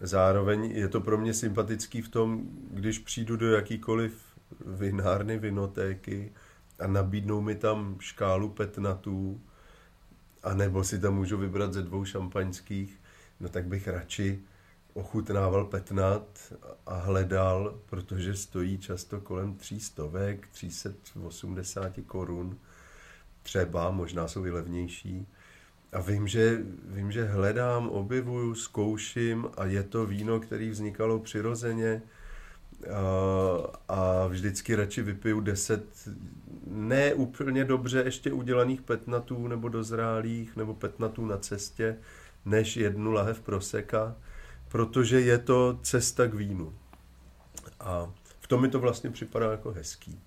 zároveň 0.00 0.64
je 0.64 0.88
to 0.88 1.00
pro 1.00 1.18
mě 1.18 1.34
sympatický 1.34 2.02
v 2.02 2.08
tom, 2.08 2.48
když 2.70 2.98
přijdu 2.98 3.36
do 3.36 3.50
jakýkoliv 3.50 4.24
vinárny, 4.66 5.38
vinotéky 5.38 6.32
a 6.78 6.86
nabídnou 6.86 7.40
mi 7.40 7.54
tam 7.54 7.96
škálu 8.00 8.48
petnatů, 8.48 9.40
a 10.42 10.54
nebo 10.54 10.84
si 10.84 10.98
tam 10.98 11.14
můžu 11.14 11.38
vybrat 11.38 11.72
ze 11.72 11.82
dvou 11.82 12.04
šampaňských, 12.04 13.00
no 13.40 13.48
tak 13.48 13.66
bych 13.66 13.88
radši 13.88 14.40
ochutnával 14.94 15.64
petnat 15.64 16.52
a 16.86 16.94
hledal, 16.94 17.78
protože 17.90 18.36
stojí 18.36 18.78
často 18.78 19.20
kolem 19.20 19.54
300, 19.54 20.02
380 20.50 21.92
korun, 22.06 22.58
třeba, 23.42 23.90
možná 23.90 24.28
jsou 24.28 24.46
i 24.46 24.50
levnější. 24.50 25.26
A 25.92 26.00
vím 26.00 26.28
že, 26.28 26.58
vím, 26.84 27.12
že 27.12 27.24
hledám, 27.24 27.88
objevuju, 27.88 28.54
zkouším 28.54 29.48
a 29.56 29.64
je 29.64 29.82
to 29.82 30.06
víno, 30.06 30.40
které 30.40 30.70
vznikalo 30.70 31.18
přirozeně 31.18 32.02
a, 32.90 33.94
a 33.94 34.26
vždycky 34.26 34.74
radši 34.74 35.02
vypiju 35.02 35.40
10 35.40 36.08
ne 36.66 37.14
úplně 37.14 37.64
dobře 37.64 38.02
ještě 38.04 38.32
udělaných 38.32 38.82
petnatů 38.82 39.48
nebo 39.48 39.68
dozrálých 39.68 40.56
nebo 40.56 40.74
petnatů 40.74 41.26
na 41.26 41.38
cestě, 41.38 41.96
než 42.44 42.76
jednu 42.76 43.12
lahev 43.12 43.40
proseka, 43.40 44.16
protože 44.72 45.20
je 45.20 45.38
to 45.38 45.78
cesta 45.82 46.26
k 46.26 46.34
vínu. 46.34 46.74
A 47.80 48.12
v 48.40 48.46
tom 48.46 48.62
mi 48.62 48.68
to 48.68 48.80
vlastně 48.80 49.10
připadá 49.10 49.50
jako 49.50 49.72
hezký. 49.72 50.20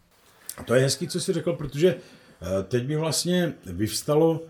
A 0.58 0.64
to 0.64 0.76
je 0.76 0.82
hezký, 0.82 1.08
co 1.08 1.20
jsi 1.20 1.34
řekl, 1.34 1.54
protože 1.54 1.96
eh, 1.96 2.64
teď 2.64 2.88
mi 2.88 2.96
vlastně 2.96 3.54
vyvstalo 3.66 4.42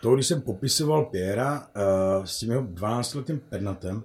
to, 0.00 0.14
když 0.14 0.26
jsem 0.26 0.40
popisoval 0.40 1.04
Piera 1.04 1.66
eh, 1.74 1.80
s 2.26 2.38
tím 2.38 2.50
jeho 2.50 2.62
12-letým 2.62 3.40
pednatem, 3.48 4.02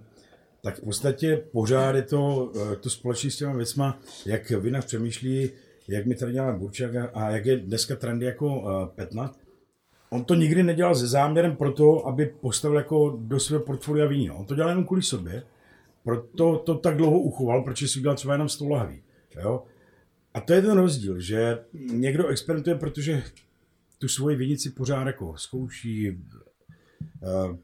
tak 0.62 0.78
v 0.78 0.82
podstatě 0.82 1.44
pořád 1.52 1.96
je 1.96 2.02
to, 2.02 2.52
eh, 2.56 2.76
to 2.76 2.90
společný 2.90 3.32
s 3.32 3.38
těma 3.38 3.54
věcma, 3.54 4.00
jak 4.26 4.50
vinař 4.50 4.86
přemýšlí, 4.86 5.50
jak 5.88 6.06
my 6.06 6.16
tady 6.16 6.32
děláme 6.32 6.58
burčák 6.58 6.92
a- 7.14 7.30
jak 7.30 7.46
je 7.46 7.58
dneska 7.58 7.96
trendy 7.96 8.26
jako 8.26 8.64
petnat. 8.96 9.47
On 10.10 10.26
to 10.26 10.36
nikdy 10.36 10.64
nedělal 10.64 10.96
se 10.96 11.08
záměrem 11.08 11.56
pro 11.56 11.72
to, 11.72 12.08
aby 12.08 12.26
postavil 12.26 12.78
jako 12.78 13.18
do 13.22 13.40
svého 13.40 13.64
portfolia 13.64 14.06
víno. 14.06 14.38
On 14.38 14.46
to 14.46 14.56
dělal 14.56 14.70
jenom 14.70 14.86
kvůli 14.86 15.02
sobě, 15.02 15.44
proto 16.04 16.58
to 16.58 16.76
tak 16.76 16.98
dlouho 16.98 17.20
uchoval, 17.20 17.62
protože 17.62 17.88
si 17.88 18.00
udělal 18.00 18.16
třeba 18.16 18.34
jenom 18.34 18.50
100 18.50 18.70
lahví. 18.70 19.02
Jo? 19.42 19.64
A 20.34 20.42
to 20.42 20.54
je 20.54 20.62
ten 20.62 20.78
rozdíl, 20.78 21.20
že 21.20 21.60
někdo 21.74 22.28
experimentuje, 22.28 22.76
protože 22.76 23.24
tu 24.00 24.08
svoji 24.08 24.36
vinici 24.36 24.70
pořád 24.70 25.08
jako 25.08 25.34
zkouší, 25.38 26.08
eh, 27.24 27.58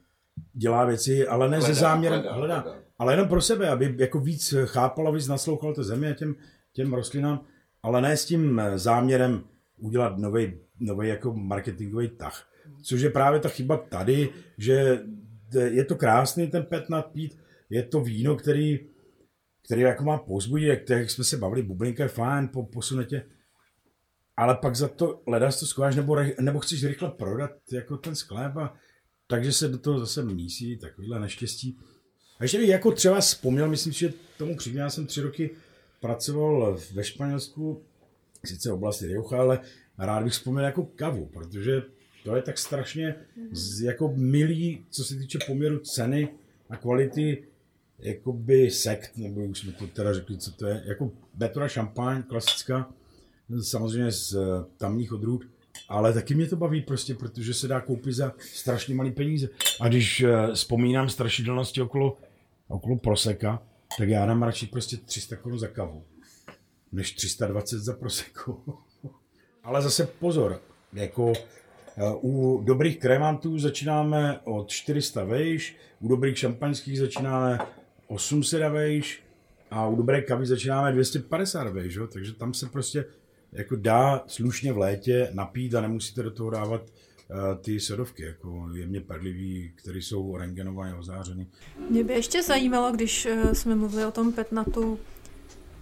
dělá 0.54 0.86
věci, 0.86 1.28
ale 1.28 1.50
ne 1.50 1.62
se 1.62 1.74
záměrem, 1.74 2.20
hledá, 2.20 2.34
hledá, 2.34 2.66
ale 3.00 3.14
jenom 3.14 3.28
pro 3.28 3.42
sebe, 3.42 3.70
aby 3.70 3.96
jako 3.98 4.20
víc 4.20 4.54
chápal 4.66 5.08
a 5.08 5.12
víc 5.12 5.28
naslouchal 5.28 5.74
té 5.74 5.84
zemi 5.84 6.12
a 6.12 6.14
těm, 6.14 6.36
těm 6.74 6.94
rostlinám, 6.94 7.46
ale 7.84 8.02
ne 8.02 8.18
s 8.18 8.26
tím 8.26 8.60
eh, 8.60 8.78
záměrem 8.78 9.44
udělat 9.78 10.18
nový, 10.18 10.54
nový 10.86 11.08
jako 11.08 11.34
marketingový 11.34 12.10
tah. 12.10 12.50
Což 12.82 13.02
je 13.02 13.10
právě 13.10 13.40
ta 13.40 13.50
chyba 13.50 13.78
tady, 13.78 14.30
že 14.58 15.00
je 15.66 15.86
to 15.86 15.96
krásný 15.96 16.48
ten 16.48 16.64
pet 16.64 16.90
napít, 16.90 17.38
je 17.70 17.84
to 17.84 18.02
víno, 18.02 18.36
který, 18.36 18.80
který 19.66 19.82
jako 19.82 20.04
má 20.04 20.18
pozbudit, 20.18 20.68
jak, 20.68 20.90
jak 20.90 21.10
jsme 21.10 21.24
se 21.24 21.38
bavili, 21.38 21.64
bublinka 21.64 22.04
je 22.04 22.10
fajn, 22.10 22.48
po, 22.48 22.64
posunetě, 22.64 23.26
ale 24.38 24.56
pak 24.56 24.76
za 24.76 24.88
to 24.88 25.22
ledas 25.28 25.60
to 25.60 25.66
skováš, 25.66 25.96
nebo, 25.96 26.18
nebo 26.42 26.60
chceš 26.60 26.84
rychle 26.84 27.12
prodat 27.12 27.52
jako 27.72 27.98
ten 27.98 28.16
sklep 28.16 28.58
a 28.58 28.74
takže 29.28 29.52
se 29.52 29.68
do 29.68 29.78
toho 29.78 30.00
zase 30.00 30.24
mísí 30.24 30.78
takovýhle 30.78 31.20
neštěstí. 31.20 31.78
A 32.40 32.44
ještě 32.44 32.58
bych 32.58 32.70
jako 32.70 32.92
třeba 32.92 33.20
vzpomněl, 33.20 33.68
myslím 33.68 33.94
si, 33.94 34.00
že 34.00 34.14
tomu 34.38 34.58
já 34.74 34.90
jsem 34.90 35.06
tři 35.06 35.22
roky 35.22 35.50
pracoval 36.02 36.80
ve 36.94 37.04
Španělsku, 37.04 37.84
sice 38.46 38.70
v 38.70 38.74
oblasti 38.74 39.06
Rioja, 39.06 39.42
ale 39.42 39.60
rád 39.98 40.24
bych 40.24 40.34
vzpomněl 40.34 40.66
jako 40.66 40.84
kavu, 40.84 41.26
protože 41.26 41.84
to 42.24 42.36
je 42.36 42.42
tak 42.42 42.58
strašně 42.58 43.16
z, 43.52 43.82
jako 43.82 44.14
milý, 44.16 44.86
co 44.90 45.04
se 45.04 45.16
týče 45.16 45.40
poměru 45.48 45.80
ceny 45.80 46.30
a 46.70 46.78
kvality, 46.78 47.44
jakoby 48.00 48.72
sekt, 48.72 49.18
nebo 49.18 49.46
už 49.46 49.60
jsme 49.60 49.72
to 49.72 49.88
teda 49.88 50.14
řekli, 50.14 50.38
co 50.38 50.52
to 50.52 50.68
je, 50.68 50.84
jako 50.86 51.12
Betora 51.34 51.68
šampaň, 51.68 52.24
klasická, 52.24 52.90
samozřejmě 53.62 54.12
z 54.12 54.34
eh, 54.34 54.66
tamních 54.78 55.14
odrůd, 55.14 55.48
ale 55.90 56.14
taky 56.14 56.36
mě 56.36 56.48
to 56.48 56.56
baví 56.56 56.82
prostě, 56.82 57.16
protože 57.16 57.54
se 57.54 57.68
dá 57.68 57.82
koupit 57.82 58.14
za 58.14 58.34
strašně 58.40 58.96
malé 58.96 59.12
peníze. 59.12 59.50
A 59.80 59.88
když 59.88 60.22
eh, 60.22 60.54
vzpomínám 60.54 61.10
strašidelnosti 61.10 61.82
okolo, 61.82 62.18
okolo 62.68 62.98
proseka, 62.98 63.64
tak 63.98 64.10
já 64.10 64.26
dám 64.26 64.44
radši 64.44 64.68
prostě 64.68 64.98
300 64.98 65.36
korun 65.36 65.60
za 65.60 65.68
kavu, 65.68 66.04
než 66.92 67.12
320 67.12 67.80
za 67.80 67.94
proseko. 67.94 68.64
Ale 69.64 69.82
zase 69.82 70.06
pozor, 70.20 70.62
jako 70.94 71.34
eh, 71.36 72.02
u 72.22 72.62
dobrých 72.64 73.00
kremantů 73.00 73.60
začínáme 73.60 74.40
od 74.44 74.70
400 74.70 75.24
vejš, 75.24 75.76
u 76.00 76.08
dobrých 76.08 76.38
šampaňských 76.38 77.00
začínáme 77.00 77.60
800 78.08 78.62
a 78.62 78.70
vejš 78.70 79.24
a 79.72 79.88
u 79.88 79.96
dobré 79.96 80.22
kavy 80.22 80.46
začínáme 80.46 80.92
250 80.92 81.68
vejš, 81.68 81.96
jo? 81.96 82.08
takže 82.08 82.34
tam 82.34 82.54
se 82.54 82.66
prostě 82.66 83.06
jako 83.52 83.76
dá 83.76 84.24
slušně 84.28 84.74
v 84.74 84.78
létě 84.78 85.30
napít 85.34 85.76
a 85.76 85.82
nemusíte 85.82 86.24
do 86.24 86.32
toho 86.32 86.50
dávat 86.50 86.82
uh, 86.82 87.38
ty 87.62 87.80
sodovky, 87.80 88.24
jako 88.24 88.70
jemně 88.74 89.02
perlivý, 89.02 89.72
které 89.76 89.98
jsou 89.98 90.38
rengenované, 90.38 90.96
ozářený. 90.96 91.48
Mě 91.90 92.04
by 92.04 92.14
ještě 92.14 92.44
zajímalo, 92.44 92.92
když 92.92 93.26
eh, 93.26 93.56
jsme 93.56 93.76
mluvili 93.76 94.06
o 94.06 94.12
tom 94.12 94.34
petnatu, 94.34 95.00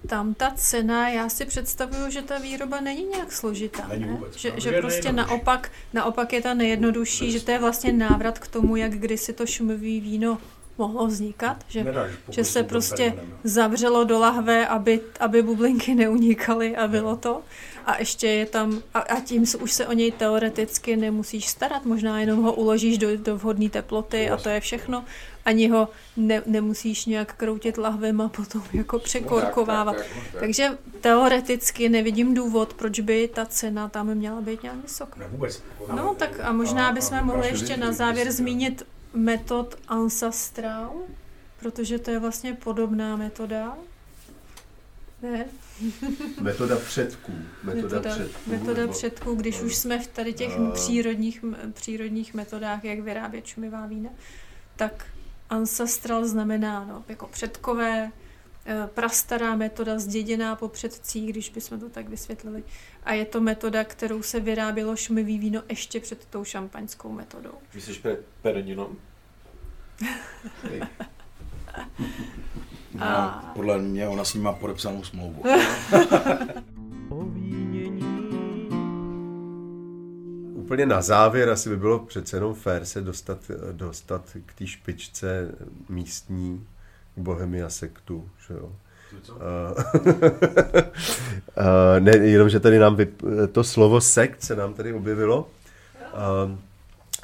tam 0.08 0.34
ta 0.34 0.52
cena, 0.56 1.10
já 1.10 1.30
si 1.30 1.46
představuju, 1.46 2.10
že 2.10 2.22
ta 2.22 2.38
výroba 2.38 2.82
není 2.82 3.06
nějak 3.06 3.32
složitá, 3.32 3.88
Není 3.88 4.06
ne? 4.06 4.12
vůbec. 4.12 4.36
Že, 4.36 4.52
No, 4.52 4.60
že 4.60 4.72
prostě 4.72 5.12
naopak, 5.12 5.72
naopak 5.94 6.34
je 6.34 6.42
ta 6.42 6.54
nejjednodušší, 6.54 7.32
že 7.32 7.40
to 7.46 7.52
je 7.52 7.60
vlastně 7.60 7.94
návrat 7.94 8.40
k 8.40 8.48
tomu, 8.48 8.76
jak 8.76 8.92
kdysi 8.92 9.34
to 9.34 9.46
šumivý 9.46 10.02
víno 10.02 10.38
mohlo 10.82 11.08
vznikat, 11.08 11.58
že, 11.68 11.84
Nedáš 11.84 12.12
že 12.30 12.44
se 12.44 12.64
prostě 12.64 13.14
no. 13.18 13.38
zavřelo 13.44 14.04
do 14.04 14.20
lahve, 14.20 14.68
aby, 14.68 15.00
aby 15.20 15.42
bublinky 15.42 15.96
neunikaly 15.96 16.76
a 16.76 16.88
bylo 16.88 17.16
to. 17.16 17.42
A 17.86 17.98
ještě 18.00 18.28
je 18.28 18.46
tam, 18.46 18.82
a, 18.94 19.00
a 19.00 19.20
tím 19.20 19.46
se- 19.46 19.58
už 19.58 19.72
se 19.72 19.88
o 19.88 19.94
něj 19.94 20.12
teoreticky 20.12 20.98
nemusíš 20.98 21.48
starat, 21.48 21.86
možná 21.86 22.20
jenom 22.20 22.44
ho 22.44 22.54
uložíš 22.54 22.98
do, 22.98 23.18
do 23.18 23.38
vhodné 23.38 23.70
teploty 23.70 24.30
a 24.30 24.38
to 24.38 24.50
je 24.50 24.60
všechno. 24.60 25.06
Ani 25.46 25.68
ho 25.68 25.90
ne, 26.18 26.42
nemusíš 26.46 27.06
nějak 27.06 27.34
kroutit 27.36 27.78
lahvem 27.78 28.22
a 28.22 28.30
potom 28.30 28.64
jako 28.74 29.00
překorkovávat. 29.00 29.96
tak, 29.96 30.06
tak, 30.06 30.32
tak. 30.32 30.40
Takže 30.42 30.70
teoreticky 31.02 31.90
nevidím 31.90 32.34
důvod, 32.34 32.74
proč 32.74 33.00
by 33.00 33.30
ta 33.34 33.46
cena 33.46 33.90
tam 33.90 34.16
měla 34.16 34.42
být 34.42 34.64
nějak 34.64 34.78
vysoká. 34.84 35.20
Ne, 35.20 35.28
vůbec. 35.32 35.64
No 35.96 36.16
tak 36.18 36.40
a 36.44 36.52
možná 36.52 36.92
bychom 36.92 37.24
mohli 37.24 37.48
ještě 37.48 37.78
na 37.78 37.92
závěr 37.92 38.32
zmínit 38.32 38.84
metod 39.14 39.76
ancestral, 39.88 40.94
protože 41.60 42.00
to 42.00 42.12
je 42.12 42.20
vlastně 42.20 42.54
podobná 42.54 43.16
metoda. 43.16 43.78
Ne. 45.22 45.46
Metoda 46.42 46.76
předků. 46.80 47.32
Metoda, 47.64 47.84
Metoda, 47.96 48.10
předků. 48.16 48.40
metoda 48.52 48.82
nebo- 48.82 48.94
předků, 48.94 49.36
když 49.36 49.62
už 49.62 49.76
jsme 49.76 50.00
v 50.00 50.08
tady 50.08 50.34
těch 50.34 50.58
A- 50.60 50.72
přírodních, 50.72 51.46
přírodních 51.74 52.34
metodách, 52.34 52.84
jak 52.84 53.00
vyrábět 53.00 53.46
šumivá 53.46 53.86
vína, 53.88 54.10
tak 54.76 55.06
ancestral 55.50 56.28
znamená 56.28 56.86
no, 56.86 57.04
jako 57.08 57.28
předkové, 57.28 58.12
prastará 58.86 59.56
metoda 59.56 60.00
zděděná 60.00 60.56
po 60.56 60.68
předcích, 60.68 61.30
když 61.30 61.50
bychom 61.50 61.80
to 61.80 61.90
tak 61.90 62.10
vysvětlili. 62.10 62.64
A 63.04 63.14
je 63.14 63.26
to 63.26 63.42
metoda, 63.42 63.84
kterou 63.84 64.22
se 64.22 64.40
vyrábělo 64.40 64.96
šumivý 64.96 65.40
víno 65.40 65.64
ještě 65.70 66.00
před 66.00 66.26
tou 66.26 66.44
šampaňskou 66.44 67.12
metodou. 67.12 67.54
Myslíš 67.74 67.98
před 67.98 68.26
Pereninom? 68.42 68.96
A... 73.00 73.52
Podle 73.56 73.78
mě 73.78 74.08
ona 74.08 74.26
s 74.26 74.34
ním 74.34 74.44
má 74.44 74.54
podepsanou 74.54 75.04
smlouvu. 75.04 75.44
Úplně 80.54 80.86
na 80.86 81.02
závěr 81.02 81.50
asi 81.50 81.70
by 81.70 81.78
bylo 81.78 82.00
přece 82.00 82.38
jenom 82.38 82.54
fér 82.54 82.86
se 82.86 83.02
dostat, 83.02 83.52
dostat 83.72 84.38
k 84.46 84.54
té 84.54 84.68
špičce 84.68 85.56
místní 85.90 86.68
Bohemia 87.22 87.70
sektu, 87.70 88.30
že 88.48 88.54
jo. 88.54 88.72
Ne, 92.00 92.18
jenom, 92.18 92.50
že 92.50 92.60
tady 92.60 92.80
nám 92.80 92.96
vyp- 92.96 93.48
to 93.52 93.64
slovo 93.64 94.02
sekt 94.02 94.44
se 94.44 94.56
nám 94.56 94.74
tady 94.74 94.94
objevilo. 94.94 95.50
Uh, 96.14 96.52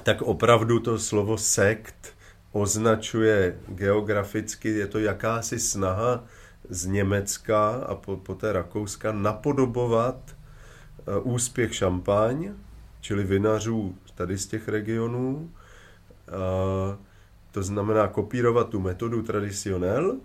tak 0.03 0.21
opravdu 0.21 0.79
to 0.79 0.99
slovo 0.99 1.37
sekt 1.37 2.13
označuje 2.51 3.57
geograficky, 3.67 4.69
je 4.69 4.87
to 4.87 4.99
jakási 4.99 5.59
snaha 5.59 6.23
z 6.69 6.85
Německa 6.85 7.69
a 7.69 7.95
po, 7.95 8.17
poté 8.17 8.53
Rakouska 8.53 9.11
napodobovat 9.11 10.15
uh, 11.25 11.33
úspěch 11.33 11.75
šampaň, 11.75 12.51
čili 13.01 13.23
vinařů 13.23 13.95
tady 14.15 14.37
z 14.37 14.47
těch 14.47 14.67
regionů. 14.67 15.49
Uh, 16.27 16.95
to 17.57 17.63
znamená 17.63 18.07
kopírovat 18.07 18.69
tu 18.69 18.79
metodu 18.79 19.21
tradicionel, 19.21 20.17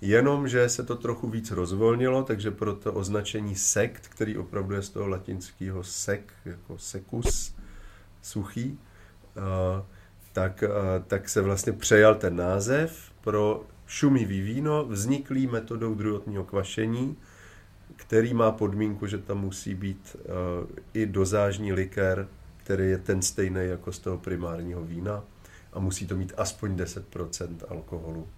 jenomže 0.00 0.68
se 0.68 0.82
to 0.82 0.96
trochu 0.96 1.28
víc 1.28 1.50
rozvolnilo, 1.50 2.22
takže 2.22 2.50
pro 2.50 2.74
to 2.74 2.92
označení 2.92 3.54
sekt, 3.54 4.08
který 4.08 4.36
opravdu 4.38 4.74
je 4.74 4.82
z 4.82 4.90
toho 4.90 5.08
latinského 5.08 5.84
sek, 5.84 6.32
jako 6.44 6.78
secus, 6.78 7.54
suchý, 8.22 8.78
uh, 9.36 9.82
tak, 10.32 10.64
uh, 10.66 11.04
tak 11.06 11.28
se 11.28 11.40
vlastně 11.40 11.72
přejal 11.72 12.14
ten 12.14 12.36
název 12.36 13.12
pro 13.20 13.64
šumivý 13.86 14.40
víno, 14.40 14.84
vzniklý 14.84 15.46
metodou 15.46 15.94
druhotního 15.94 16.44
kvašení, 16.44 17.16
který 17.96 18.34
má 18.34 18.52
podmínku, 18.52 19.06
že 19.06 19.18
tam 19.18 19.40
musí 19.40 19.74
být 19.74 20.16
uh, 20.16 20.68
i 20.94 21.06
dozážní 21.06 21.72
likér, 21.72 22.28
který 22.56 22.90
je 22.90 22.98
ten 22.98 23.22
stejný 23.22 23.60
jako 23.60 23.92
z 23.92 23.98
toho 23.98 24.18
primárního 24.18 24.84
vína 24.84 25.24
a 25.74 25.80
musí 25.80 26.06
to 26.06 26.16
mít 26.16 26.32
aspoň 26.36 26.76
10% 26.76 27.56
alkoholu. 27.68 28.28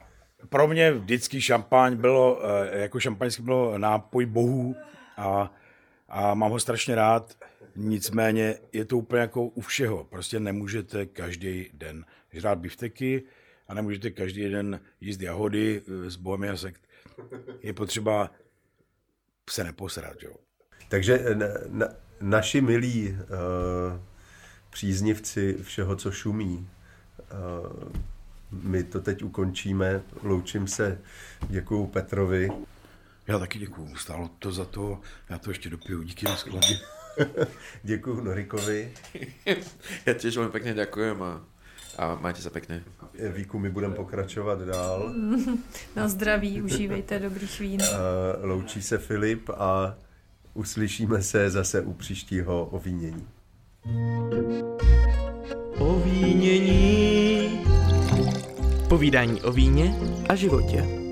Pro 0.48 0.68
mě 0.68 0.92
vždycky 0.92 1.40
šampaň 1.40 1.96
bylo, 1.96 2.40
eh, 2.44 2.80
jako 2.80 3.00
šampaňský 3.00 3.42
bylo 3.42 3.78
nápoj 3.78 4.26
bohů 4.26 4.76
a, 5.16 5.54
a 6.08 6.34
mám 6.34 6.50
ho 6.50 6.60
strašně 6.60 6.94
rád. 6.94 7.36
Nicméně 7.76 8.54
je 8.72 8.84
to 8.84 8.98
úplně 8.98 9.20
jako 9.20 9.42
u 9.42 9.60
všeho. 9.60 10.04
Prostě 10.04 10.40
nemůžete 10.40 11.06
každý 11.06 11.70
den 11.74 12.04
žrát 12.32 12.58
bifteky 12.58 13.22
a 13.68 13.74
nemůžete 13.74 14.10
každý 14.10 14.48
den 14.48 14.80
jíst 15.00 15.20
jahody 15.20 15.82
eh, 15.88 16.10
z 16.10 16.16
Bohemia 16.16 16.56
sekt. 16.56 16.80
Je 17.62 17.72
potřeba 17.72 18.30
se 19.50 19.64
neposrat, 19.64 20.22
jo. 20.22 20.32
Takže 20.88 21.24
na, 21.34 21.46
na, 21.68 21.86
naši 22.20 22.60
milí 22.60 23.10
uh, 23.10 23.16
příznivci 24.70 25.56
všeho, 25.62 25.96
co 25.96 26.10
šumí, 26.10 26.68
my 28.50 28.82
to 28.84 29.00
teď 29.00 29.22
ukončíme. 29.22 30.02
Loučím 30.22 30.66
se, 30.66 30.98
děkuju 31.48 31.86
Petrovi. 31.86 32.50
Já 33.26 33.38
taky 33.38 33.58
děkuju, 33.58 33.96
stálo 33.96 34.30
to 34.38 34.52
za 34.52 34.64
to, 34.64 35.00
já 35.30 35.38
to 35.38 35.50
ještě 35.50 35.70
dopiju, 35.70 36.02
díky 36.02 36.26
na 36.26 36.36
skladě. 36.36 36.78
děkuju 37.82 38.20
Norikovi. 38.20 38.92
Já 40.06 40.14
těž 40.14 40.36
veľmi 40.36 40.52
pekne 40.52 40.74
ďakujem 40.74 41.22
a, 41.22 41.40
a 41.98 42.04
majte 42.20 42.44
sa 42.44 42.50
pekne. 42.50 42.84
Víku, 43.16 43.58
my 43.58 43.70
budeme 43.70 43.94
pokračovat 43.94 44.60
dál. 44.60 45.14
Na 45.96 46.08
zdraví, 46.08 46.62
užívejte 46.62 47.18
dobrých 47.18 47.60
vín. 47.60 47.80
Uh, 47.82 48.44
loučí 48.44 48.82
se 48.82 48.98
Filip 48.98 49.50
a 49.50 49.94
uslyšíme 50.54 51.22
se 51.22 51.50
zase 51.50 51.80
u 51.80 51.92
příštího 51.92 52.64
ovínění. 52.64 53.26
Ovínění. 55.78 57.05
Povídání 58.88 59.42
o 59.42 59.52
víně 59.52 59.94
a 60.28 60.34
životě. 60.34 61.05